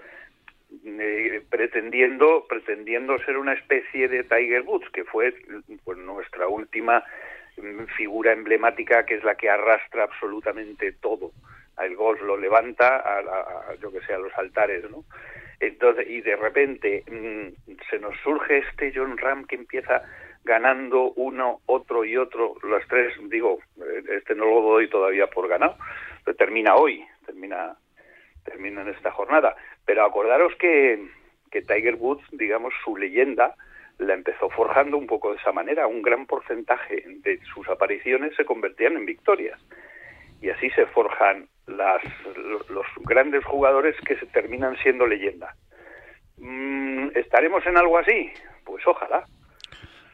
[0.86, 5.34] eh, pretendiendo, pretendiendo ser una especie de Tiger Woods, que fue
[5.84, 7.04] pues, nuestra última
[7.58, 11.32] mm, figura emblemática, que es la que arrastra absolutamente todo.
[11.82, 15.04] El golf lo levanta a, a- yo que sé, a los altares, ¿no?
[15.60, 20.04] Entonces, y de repente mm, se nos surge este John Ram que empieza
[20.46, 23.60] ganando uno, otro y otro, los tres, digo,
[24.10, 25.76] este no lo doy todavía por ganado,
[26.24, 27.76] pero termina hoy, termina,
[28.44, 29.56] termina en esta jornada.
[29.86, 31.04] Pero acordaros que,
[31.52, 33.56] que Tiger Woods, digamos, su leyenda
[33.98, 35.88] la empezó forjando un poco de esa manera.
[35.88, 39.60] Un gran porcentaje de sus apariciones se convertían en victorias.
[40.42, 42.04] Y así se forjan las,
[42.38, 45.56] lo- los grandes jugadores que se terminan siendo leyenda.
[46.38, 48.32] Mm, ¿Estaremos en algo así?
[48.64, 49.24] Pues ojalá.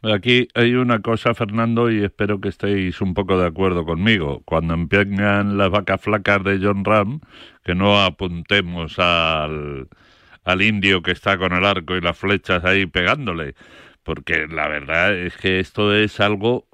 [0.03, 4.41] Aquí hay una cosa, Fernando, y espero que estéis un poco de acuerdo conmigo.
[4.45, 7.19] Cuando empeñan las vacas flacas de John Ram,
[7.63, 9.89] que no apuntemos al,
[10.43, 13.53] al indio que está con el arco y las flechas ahí pegándole,
[14.01, 16.67] porque la verdad es que esto es algo...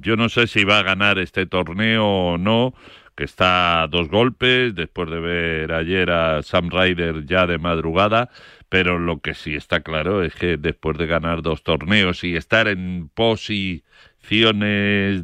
[0.00, 2.74] Yo no sé si va a ganar este torneo o no,
[3.16, 8.30] que está a dos golpes, después de ver ayer a Sam Ryder ya de madrugada,
[8.68, 12.68] pero lo que sí está claro es que después de ganar dos torneos y estar
[12.68, 13.82] en posiciones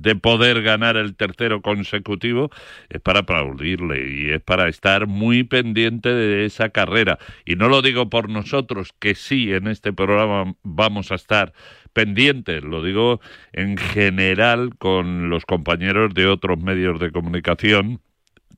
[0.03, 2.51] de poder ganar el tercero consecutivo,
[2.89, 7.19] es para aplaudirle y es para estar muy pendiente de esa carrera.
[7.45, 11.53] Y no lo digo por nosotros, que sí en este programa vamos a estar
[11.93, 13.21] pendientes, lo digo
[13.53, 18.01] en general con los compañeros de otros medios de comunicación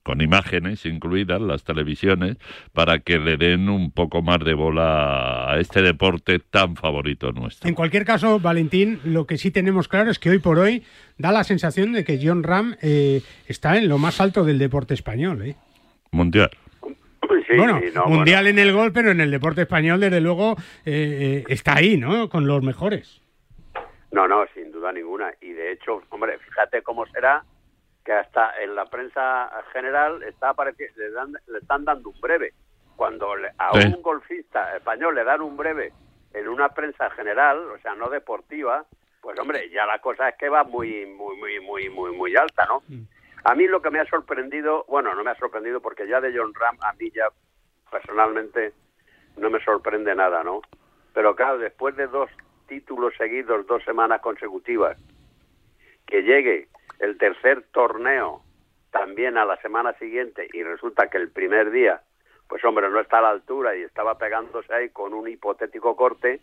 [0.07, 2.37] con imágenes incluidas, las televisiones,
[2.73, 7.69] para que le den un poco más de bola a este deporte tan favorito nuestro.
[7.69, 10.85] En cualquier caso, Valentín, lo que sí tenemos claro es que hoy por hoy
[11.19, 14.95] da la sensación de que John Ram eh, está en lo más alto del deporte
[14.95, 15.43] español.
[15.43, 15.57] ¿eh?
[16.13, 16.51] Mundial.
[17.57, 20.55] bueno, mundial en el gol, pero en el deporte español, desde luego,
[20.85, 22.29] eh, está ahí, ¿no?
[22.29, 23.21] Con los mejores.
[24.13, 25.33] No, no, sin duda ninguna.
[25.41, 27.43] Y de hecho, hombre, fíjate cómo será
[28.07, 30.55] que hasta en la prensa general está
[30.97, 32.55] le, dan, le están dando un breve.
[32.95, 35.93] Cuando a un golfista español le dan un breve
[36.33, 38.87] en una prensa general, o sea, no deportiva,
[39.21, 42.65] pues hombre, ya la cosa es que va muy, muy, muy, muy, muy, muy alta,
[42.67, 42.83] ¿no?
[43.43, 46.33] A mí lo que me ha sorprendido, bueno, no me ha sorprendido porque ya de
[46.35, 47.27] John Ram a mí ya
[47.91, 48.73] personalmente
[49.37, 50.63] no me sorprende nada, ¿no?
[51.13, 52.31] Pero claro, después de dos
[52.69, 54.97] títulos seguidos, dos semanas consecutivas,
[56.07, 56.69] que llegue
[56.99, 58.43] el tercer torneo
[58.91, 62.01] también a la semana siguiente y resulta que el primer día,
[62.49, 66.41] pues hombre, no está a la altura y estaba pegándose ahí con un hipotético corte,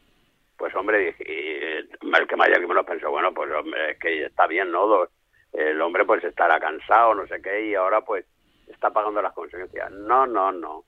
[0.57, 4.25] pues hombre, y, el que haya que me lo pensó, bueno, pues hombre, es que
[4.25, 5.07] está bien, ¿no?
[5.51, 8.25] El hombre pues estará cansado, no sé qué, y ahora pues
[8.67, 9.91] está pagando las consecuencias.
[9.91, 10.83] No, no, no.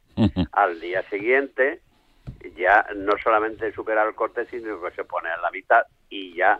[0.51, 1.81] Al día siguiente
[2.55, 6.59] ya no solamente supera el corte, sino que se pone a la mitad y ya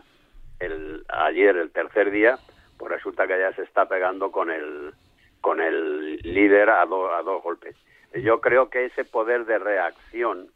[0.58, 2.38] el ayer, el tercer día,
[2.78, 4.92] pues resulta que ya se está pegando con el
[5.40, 7.76] con el líder a, a dos golpes.
[8.14, 10.50] Yo creo que ese poder de reacción,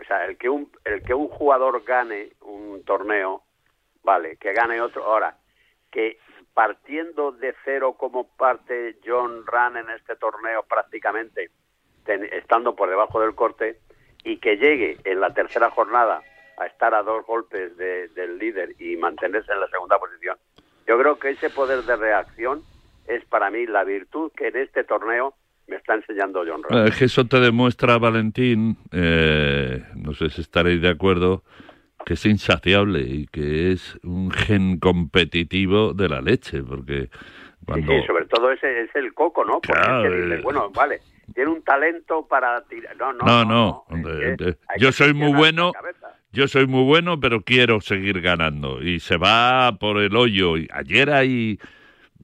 [0.00, 3.42] o sea, el que un el que un jugador gane un torneo,
[4.02, 5.36] vale, que gane otro, ahora
[5.90, 6.18] que
[6.54, 11.50] partiendo de cero como parte John Run en este torneo prácticamente,
[12.06, 13.78] estando por debajo del corte,
[14.24, 16.22] y que llegue en la tercera jornada
[16.58, 20.36] a estar a dos golpes del líder y mantenerse en la segunda posición,
[20.90, 22.62] yo creo que ese poder de reacción
[23.06, 25.34] es para mí la virtud que en este torneo
[25.68, 26.84] me está enseñando John Ram.
[26.88, 31.44] Es que eso te demuestra, Valentín, eh, no sé si estaréis de acuerdo,
[32.04, 37.08] que es insaciable y que es un gen competitivo de la leche, porque
[37.64, 37.92] cuando...
[37.92, 39.60] Sí, sobre todo ese es el coco, ¿no?
[39.60, 42.96] Porque eh, bueno, vale, tiene un talento para tirar...
[42.96, 43.84] No, no, no.
[44.76, 45.70] yo soy muy bueno...
[46.32, 48.82] Yo soy muy bueno, pero quiero seguir ganando.
[48.82, 50.54] Y se va por el hoyo.
[50.72, 51.58] Ayer hay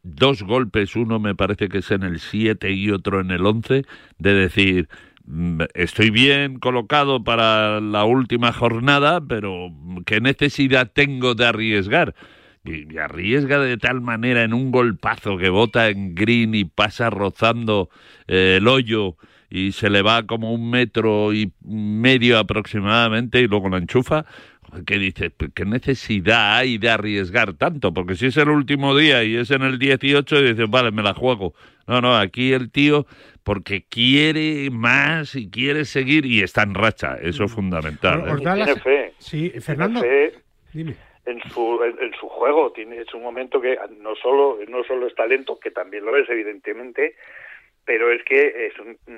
[0.05, 3.83] dos golpes, uno me parece que es en el 7 y otro en el 11,
[4.19, 4.89] de decir,
[5.27, 9.73] mm, estoy bien colocado para la última jornada, pero
[10.07, 12.15] ¿qué necesidad tengo de arriesgar?
[12.65, 17.91] Y, arriesga de tal manera en un golpazo que bota en green y pasa rozando
[18.29, 19.17] eh, el hoyo
[19.51, 24.25] y se le va como un metro y medio aproximadamente y luego la enchufa,
[24.87, 25.33] ¿qué dices?
[25.55, 27.93] ¿Qué necesidad hay de arriesgar tanto?
[27.93, 31.03] Porque si es el último día y es en el 18 y dices, vale, me
[31.03, 31.55] la juego.
[31.87, 33.07] No, no, aquí el tío
[33.45, 38.25] porque quiere más y quiere seguir y está en racha, eso es fundamental.
[38.27, 38.35] ¿eh?
[38.39, 39.15] Tiene fe.
[39.19, 40.03] Sí, Fernando.
[40.73, 45.09] Dime en su en, su juego tiene es un momento que no solo no solo
[45.09, 47.17] es talento que también lo es evidentemente
[47.87, 48.75] pero es que es,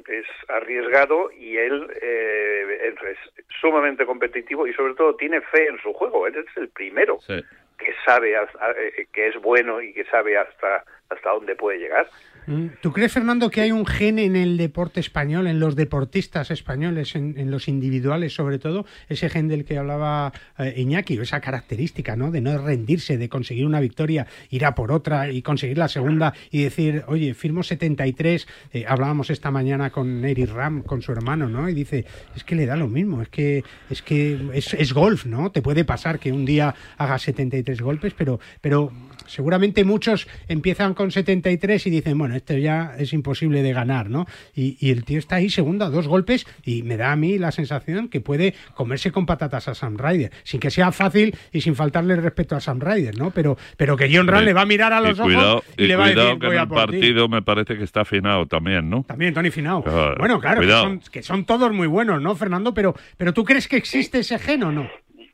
[0.08, 3.18] es arriesgado y él eh, es
[3.60, 6.26] sumamente competitivo y sobre todo tiene fe en su juego.
[6.26, 11.30] Él es el primero que sabe eh, que es bueno y que sabe hasta hasta
[11.30, 12.06] dónde puede llegar.
[12.48, 16.50] Mm, ¿Tú crees, Fernando, que hay un gen en el deporte español, en los deportistas
[16.50, 22.16] españoles, en, los individuales sobre todo, ese gen del que hablaba eh, Iñaki, esa característica,
[22.16, 22.30] ¿no?
[22.30, 26.32] De no rendirse, de conseguir una victoria, ir a por otra y conseguir la segunda
[26.50, 31.50] y decir, oye, firmo 73, eh, hablábamos esta mañana con Eric Ram, con su hermano,
[31.50, 31.68] ¿no?
[31.68, 35.26] Y dice, es que le da lo mismo, es que es que es, es golf,
[35.26, 35.52] ¿no?
[35.52, 38.90] Te puede pasar que un día hagas 73 golpes, pero, pero
[39.28, 44.26] seguramente muchos empiezan con 73 y dicen, bueno, esto ya es imposible de ganar, ¿no?
[44.54, 47.52] Y, el tío está ahí segundo a dos golpes y me da a mí la
[47.52, 51.74] sensación que puede comerse con patatas a Sam Ryder, sin que sea fácil y sin
[51.74, 53.30] faltarle respeto a Sam Ryder, ¿no?
[53.30, 56.06] Pero, pero que John Ram le va a mirar a los ojos y, le va
[56.06, 59.04] a decir, que en el partido me parece que está afinado también, ¿no?
[59.04, 59.84] También, Tony Finao.
[60.18, 60.62] bueno, claro,
[61.10, 62.72] que son, todos muy buenos, ¿no, Fernando?
[62.74, 64.88] Pero, pero ¿tú crees que existe ese gen o no?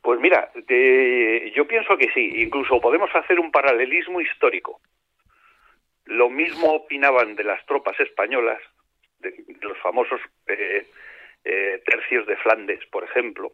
[0.05, 0.50] Pues mira,
[1.55, 2.42] yo pienso que sí.
[2.42, 4.82] Incluso podemos hacer un paralelismo histórico.
[6.05, 8.61] Lo mismo opinaban de las tropas españolas,
[9.20, 10.86] de, los famosos eh,
[11.42, 13.52] eh, tercios de Flandes, por ejemplo,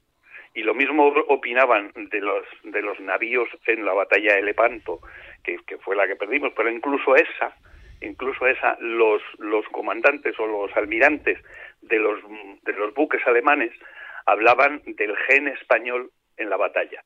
[0.53, 4.99] y lo mismo opinaban de los de los navíos en la batalla de Lepanto,
[5.45, 7.55] que, que fue la que perdimos, pero incluso esa,
[8.01, 11.39] incluso esa, los los comandantes o los almirantes
[11.81, 12.19] de los
[12.65, 13.71] de los buques alemanes
[14.27, 16.11] hablaban del gen español
[16.41, 17.03] en la batalla.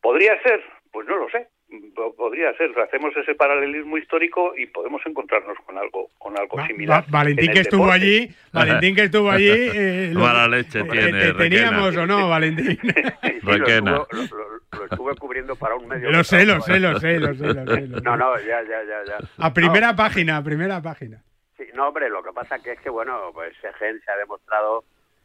[0.00, 0.60] ¿Podría ser?
[0.90, 1.48] Pues no lo sé.
[1.94, 2.70] po- podría ser.
[2.78, 7.02] Hacemos ese paralelismo histórico y podemos encontrarnos con algo, con algo similar.
[7.02, 8.04] Va- Valentín que estuvo deporte.
[8.04, 9.48] allí, Valentín que estuvo allí.
[9.74, 12.78] eh, lo- Mala leche eh, tiene, te- ¿Teníamos o no, Valentín?
[13.42, 13.92] Requena.
[13.92, 16.10] Lo, lo- lo estuve cubriendo para un medio.
[16.10, 18.02] Lo sé, lo sé, lo sé, lo sé, lo sé, lo sé.
[18.02, 19.18] No, no, ya, ya, ya, ya.
[19.38, 21.22] A primera página, a primera página.
[21.56, 24.84] Sí, no, hombre, lo que pasa que es que, bueno, pues Segen se ha demostrado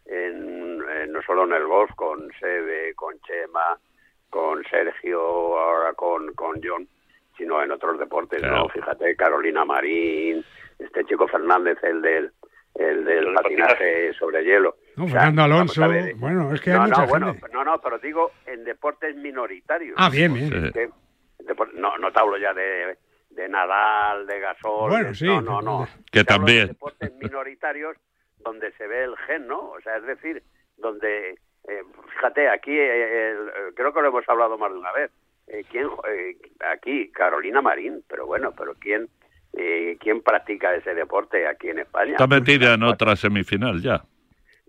[0.10, 3.78] en, en- no solo en el golf, con Sebe, con Chema,
[4.30, 5.20] con Sergio,
[5.58, 6.88] ahora con, con John,
[7.38, 8.58] sino en otros deportes, Claro.
[8.64, 8.70] ¿no?
[8.70, 10.44] Fíjate, Carolina Marín,
[10.80, 12.32] este chico Fernández, el del,
[12.76, 14.76] el del patinaje sobre hielo.
[14.96, 15.88] No, O sea, Fernando Alonso.
[15.88, 19.16] ver, Bueno, es que hay no, mucha no, bueno, no, no, pero digo en deportes
[19.16, 19.96] minoritarios.
[19.98, 20.72] Ah, bien, bien.
[21.76, 22.98] No, no te hablo ya de,
[23.30, 24.90] de Nadal, de Gasol.
[24.90, 25.26] Bueno, sí.
[25.26, 25.88] No, no, no.
[26.12, 26.68] Que Te hablo de también.
[26.68, 27.96] deportes minoritarios
[28.44, 29.60] donde se ve el gen, ¿no?
[29.72, 30.44] O sea, es decir,
[30.78, 31.32] donde,
[31.68, 31.84] eh,
[32.16, 35.12] fíjate, aquí eh, el- eh, creo que lo hemos hablado más de una vez.
[35.48, 36.36] Eh, ¿quién, eh,
[36.72, 39.08] aquí, Carolina Marín, pero bueno, pero ¿quién,
[39.54, 42.12] eh, ¿quién practica ese deporte aquí en España?
[42.12, 44.04] Está metida en otra semifinal ya.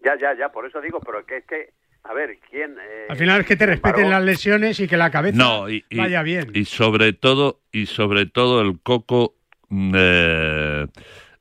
[0.04, 1.70] Ya, ya, ya, por eso digo, pero que es que,
[2.04, 2.76] a ver, ¿quién?
[2.80, 5.84] eh, Al final es que te respeten las lesiones y que la cabeza No, y,
[5.90, 6.52] y- vaya bien.
[6.54, 9.34] y sobre todo, y sobre todo el coco
[9.68, 10.86] mm, eh,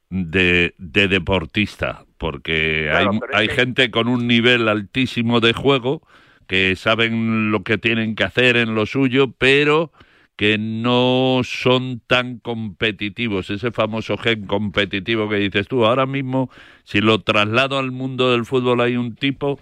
[0.10, 6.02] de, de deportista, porque Claro, hay, hay que- gente con un nivel altísimo de juego
[6.48, 9.92] que saben lo que tienen que hacer en lo suyo, pero
[10.38, 15.86] que no son tan competitivos, ese famoso gen competitivo que dices tú.
[15.86, 16.50] Ahora mismo,
[16.84, 19.60] si lo traslado al mundo del fútbol, hay un tipo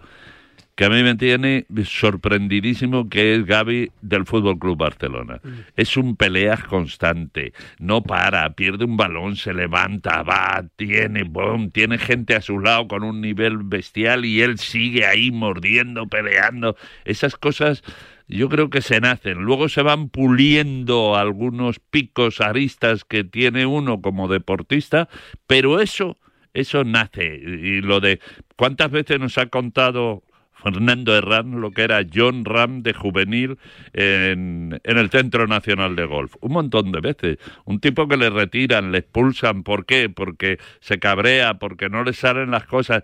[0.75, 5.39] que a mí me tiene sorprendidísimo, que es Gaby del Fútbol Club Barcelona.
[5.77, 11.97] Es un peleas constante, no para, pierde un balón, se levanta, va, tiene, boom, tiene
[11.97, 16.75] gente a su lado con un nivel bestial y él sigue ahí mordiendo, peleando.
[17.05, 17.81] Esas cosas
[18.27, 19.43] yo creo que se nacen.
[19.43, 25.07] Luego se van puliendo algunos picos aristas que tiene uno como deportista,
[25.47, 26.17] pero eso,
[26.53, 27.35] eso nace.
[27.35, 28.19] Y lo de
[28.57, 30.24] cuántas veces nos ha contado
[30.73, 33.57] Fernando Herrán lo que era John Ram de juvenil
[33.93, 36.35] en, en el Centro Nacional de Golf.
[36.41, 37.37] Un montón de veces.
[37.65, 39.61] Un tipo que le retiran, le expulsan.
[39.63, 40.09] ¿Por qué?
[40.09, 43.03] Porque se cabrea, porque no le salen las cosas.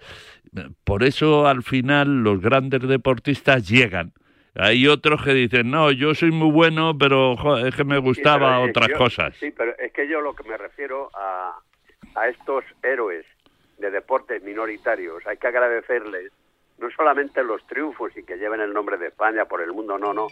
[0.83, 4.11] Por eso al final los grandes deportistas llegan.
[4.55, 8.57] Hay otros que dicen, no, yo soy muy bueno, pero jo, es que me gustaba
[8.63, 9.35] Sí, otras yo- cosas.
[9.39, 11.55] Sí, pero es que yo lo que me refiero a,
[12.15, 13.25] a estos héroes
[13.77, 16.31] de deportes minoritarios, hay que agradecerles
[16.81, 20.13] no solamente los triunfos y que lleven el nombre de España por el mundo, no,
[20.13, 20.27] no,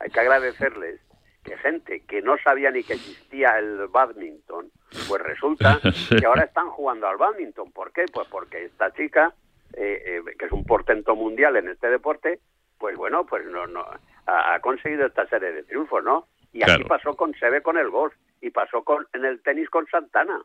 [0.00, 1.00] hay que agradecerles
[1.42, 4.70] que gente que no sabía ni que existía el badminton,
[5.08, 5.80] pues resulta
[6.18, 7.72] que ahora están jugando al badminton.
[7.72, 8.04] ¿Por qué?
[8.12, 9.34] Pues porque esta chica,
[9.74, 12.40] eh, eh, que es un portento mundial en este deporte,
[12.78, 13.84] pues bueno, pues no, no
[14.26, 16.26] ha, ha conseguido esta serie de triunfos, ¿no?
[16.52, 16.86] Y aquí Claro.
[16.88, 20.40] pasó con Seve con el golf y pasó con en el tenis con Santana,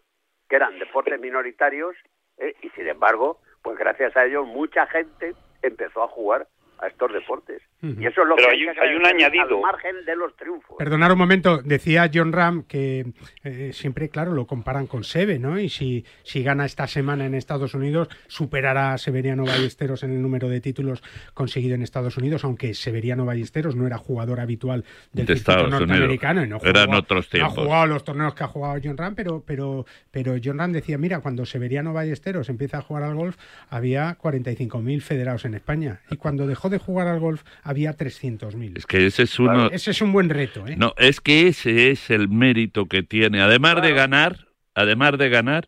[0.49, 1.95] que eran deportes minoritarios
[2.37, 6.47] eh, y sin embargo, pues gracias a ellos mucha gente empezó a jugar
[6.79, 7.61] a estos deportes.
[7.81, 9.55] Y eso es lo Pero que hay que un- hay un agradecer añadido.
[9.57, 10.75] al margen de los triunfos.
[10.77, 13.05] Perdonar un momento, decía John Ram que
[13.43, 15.57] eh, siempre, claro, lo comparan con Seve, ¿no?
[15.59, 20.21] Y si, si gana esta semana en Estados Unidos, superará a Severiano Ballesteros en el
[20.21, 21.01] número de títulos
[21.33, 25.71] conseguido en Estados Unidos, aunque Severiano Ballesteros no era jugador habitual del De circuito Estados
[25.71, 26.43] norteamericano.
[26.43, 26.69] Y no Unidos.
[26.69, 27.57] Eran jugó- otros no tiempos.
[27.57, 30.97] ha jugado los torneos que ha jugado John Ram, pero, pero, pero John Ram decía,
[30.97, 33.37] mira, cuando Severiano Ballesteros empieza a jugar al golf,
[33.69, 36.01] había 45.000 federados en España.
[36.11, 38.77] Y cuando dejó de jugar al golf, había 300.000.
[38.77, 39.69] Es que ese es uno...
[39.69, 40.75] Ese es un buen reto, ¿eh?
[40.75, 43.41] No, es que ese es el mérito que tiene.
[43.41, 45.67] Además de ganar, además de ganar,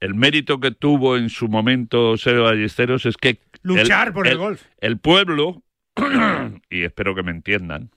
[0.00, 3.38] el mérito que tuvo en su momento Sebe Ballesteros es que...
[3.62, 4.64] Luchar por el golf.
[4.78, 5.62] El pueblo,
[6.68, 7.90] y espero que me entiendan,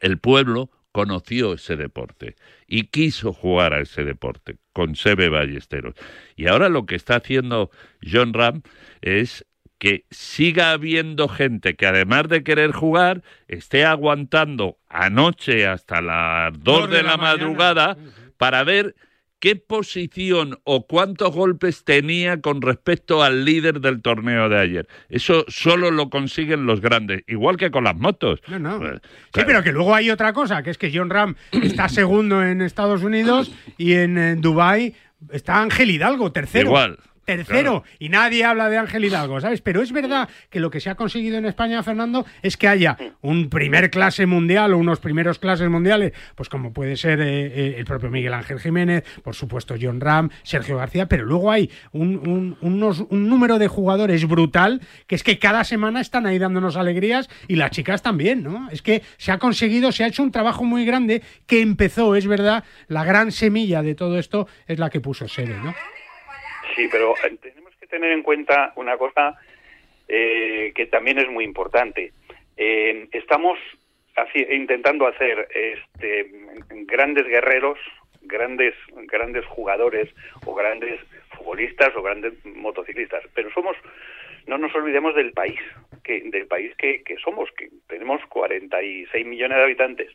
[0.00, 2.36] el pueblo conoció ese deporte
[2.68, 5.96] y quiso jugar a ese deporte con Sebe Ballesteros.
[6.36, 8.62] Y ahora lo que está haciendo John Ram
[9.00, 9.44] es
[9.78, 16.90] que siga habiendo gente que además de querer jugar, esté aguantando anoche hasta las 2
[16.90, 17.96] de, la, madrugada
[18.36, 18.96] para ver
[19.38, 24.88] qué posición o cuántos golpes tenía con respecto al líder del torneo de ayer.
[25.08, 28.40] Eso solo lo consiguen los grandes, igual que con las motos.
[28.48, 28.78] No, no.
[28.78, 29.00] Pues,
[29.34, 32.62] Sí, pero que luego hay otra cosa, que es que John Ram está segundo en
[32.62, 34.94] Estados Unidos y en, eh, Dubái
[35.30, 36.66] está Ángel Hidalgo, tercero.
[36.66, 36.98] Igual.
[37.36, 39.60] Tercero, y nadie habla de Ángel Hidalgo, ¿sabes?
[39.60, 42.96] Pero es verdad que lo que se ha conseguido en España, Fernando, es que haya
[43.20, 47.74] un primer clase mundial o unos primeros clases mundiales, pues como puede ser eh, eh,
[47.78, 52.16] el propio Miguel Ángel Jiménez, por supuesto John Ram, Sergio García, pero luego hay un,
[52.26, 56.76] un- unos- un número de jugadores brutal que es que cada semana están ahí dándonos
[56.76, 58.68] alegrías y las chicas también, ¿no?
[58.70, 62.26] Es que se ha conseguido, se ha hecho un trabajo muy grande que empezó, es
[62.26, 65.74] verdad, la gran semilla de todo esto es la que puso Sede, ¿no?
[66.74, 69.38] Sí, pero eh, tenemos que tener en cuenta una cosa
[70.06, 72.12] eh, que también es muy importante.
[72.56, 73.58] Eh, estamos
[74.34, 76.28] intentando hacer este,
[76.86, 77.78] grandes guerreros,
[78.22, 78.74] grandes,
[79.06, 80.12] grandes jugadores
[80.44, 81.00] o grandes
[81.36, 83.76] futbolistas o grandes motociclistas, pero somos,
[84.48, 85.60] no nos olvidemos del país,
[86.02, 90.10] que, del país que, que somos, que tenemos 46 millones de habitantes.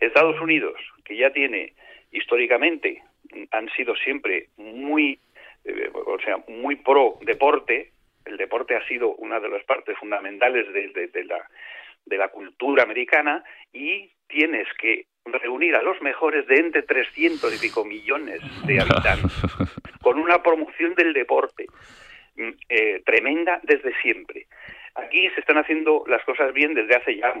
[0.00, 0.74] Estados Unidos,
[1.04, 1.74] que ya tiene
[2.10, 3.02] históricamente,
[3.52, 5.20] han sido siempre muy
[5.64, 7.90] eh, o sea, muy pro deporte.
[8.24, 11.38] El deporte ha sido una de las partes fundamentales de, de- de la,
[12.06, 17.58] de la cultura americana y tienes que reunir a los mejores de entre 300 y
[17.58, 19.32] pico millones de habitantes
[20.02, 21.66] con una promoción del deporte
[22.36, 24.46] mm, eh, tremenda desde siempre.
[24.94, 27.32] Aquí se están haciendo las cosas bien desde hace ya,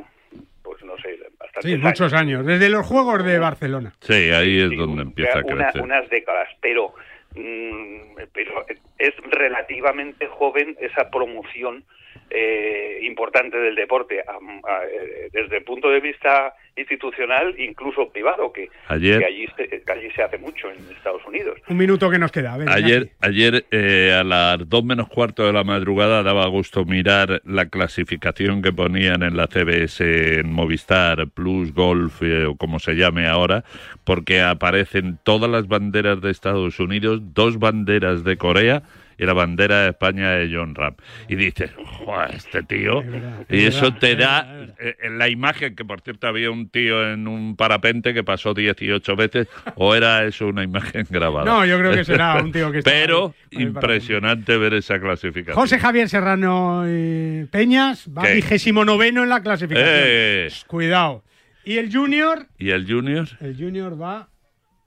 [0.62, 1.84] pues no sé, bastantes Sí, años.
[1.84, 3.92] muchos años, desde los Juegos de Barcelona.
[4.00, 5.82] Sí, ahí es donde empieza a Una- crecer.
[5.82, 6.94] unas décadas, pero
[7.34, 8.66] pero
[8.98, 11.84] es relativamente joven esa promoción
[12.30, 18.68] eh, importante del deporte a- eh, desde el punto de vista institucional, incluso privado, que,
[18.88, 21.58] Ayer- que allí, se, que allí se hace mucho en Estados Unidos.
[21.68, 22.54] Un minuto que nos queda.
[22.54, 26.84] a ver, Ayer, ayer eh, a las dos menos cuarto de la madrugada daba gusto
[26.84, 32.80] mirar la clasificación que ponían en la CBS en Movistar Plus Golf eh, o como
[32.80, 33.64] se llame ahora,
[34.04, 38.82] porque aparecen todas las banderas de Estados Unidos, dos banderas de Corea
[39.18, 40.94] y la bandera de España de John Ram.
[41.28, 43.02] Y dices, "Joder, este tío.
[43.48, 46.68] y es eso verdad, te da, eh, en la imagen, que por cierto había un
[46.68, 51.44] tío en un parapente que pasó 18 veces, o era eso una imagen grabada.
[51.44, 55.54] No, yo creo que será un tío que está Pero ahí, impresionante ver esa clasificación.
[55.56, 58.34] José Javier Serrano eh, Peñas va ¿Qué?
[58.34, 59.88] vigésimo noveno en la clasificación.
[59.92, 60.48] Eh.
[60.66, 61.22] Cuidado.
[61.64, 63.26] Y el Junior, ¿Y el Junior?
[63.40, 64.28] el Junior va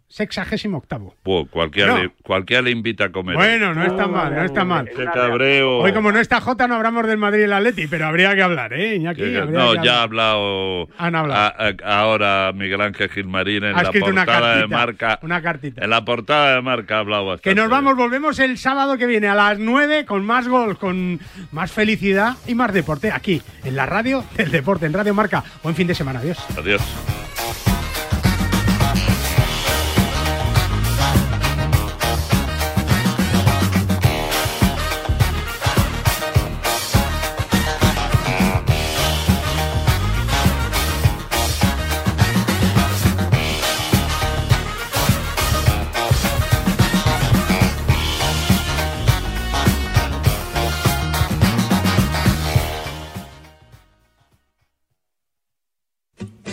[0.10, 1.14] sexagésimo octavo.
[1.24, 2.04] Pues cualquiera, No.
[2.04, 3.36] le, cualquiera le invita a comer.
[3.36, 4.90] Bueno, no está mal, no está mal.
[4.96, 5.80] Qué cabreo.
[5.80, 8.42] Hoy como no está Jota no hablamos del Madrid y el Atleti, pero habría que
[8.42, 9.22] hablar, ¿eh, Iñaki?
[9.22, 11.40] Que- no, que ya ha hablado, Han hablado.
[11.42, 15.20] a- a- ahora Miguel Ángel Gilmarín en Ha la escrito una portada de cartita, marca.
[15.24, 15.84] una cartita.
[15.84, 17.50] En la portada de marca ha hablado bastante.
[17.50, 21.20] Que nos vamos, volvemos el sábado que viene a las 9 con más gol, con
[21.52, 25.44] más felicidad y más deporte aquí en la radio del deporte, en Radio Marca.
[25.64, 26.38] Buen fin de semana, adiós.
[26.58, 27.27] Adiós.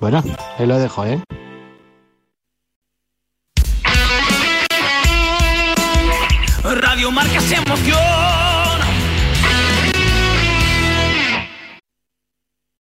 [0.00, 0.22] Bueno,
[0.58, 1.22] ahí lo dejo, ¿eh?
[6.80, 8.43] Radio Marca emoción.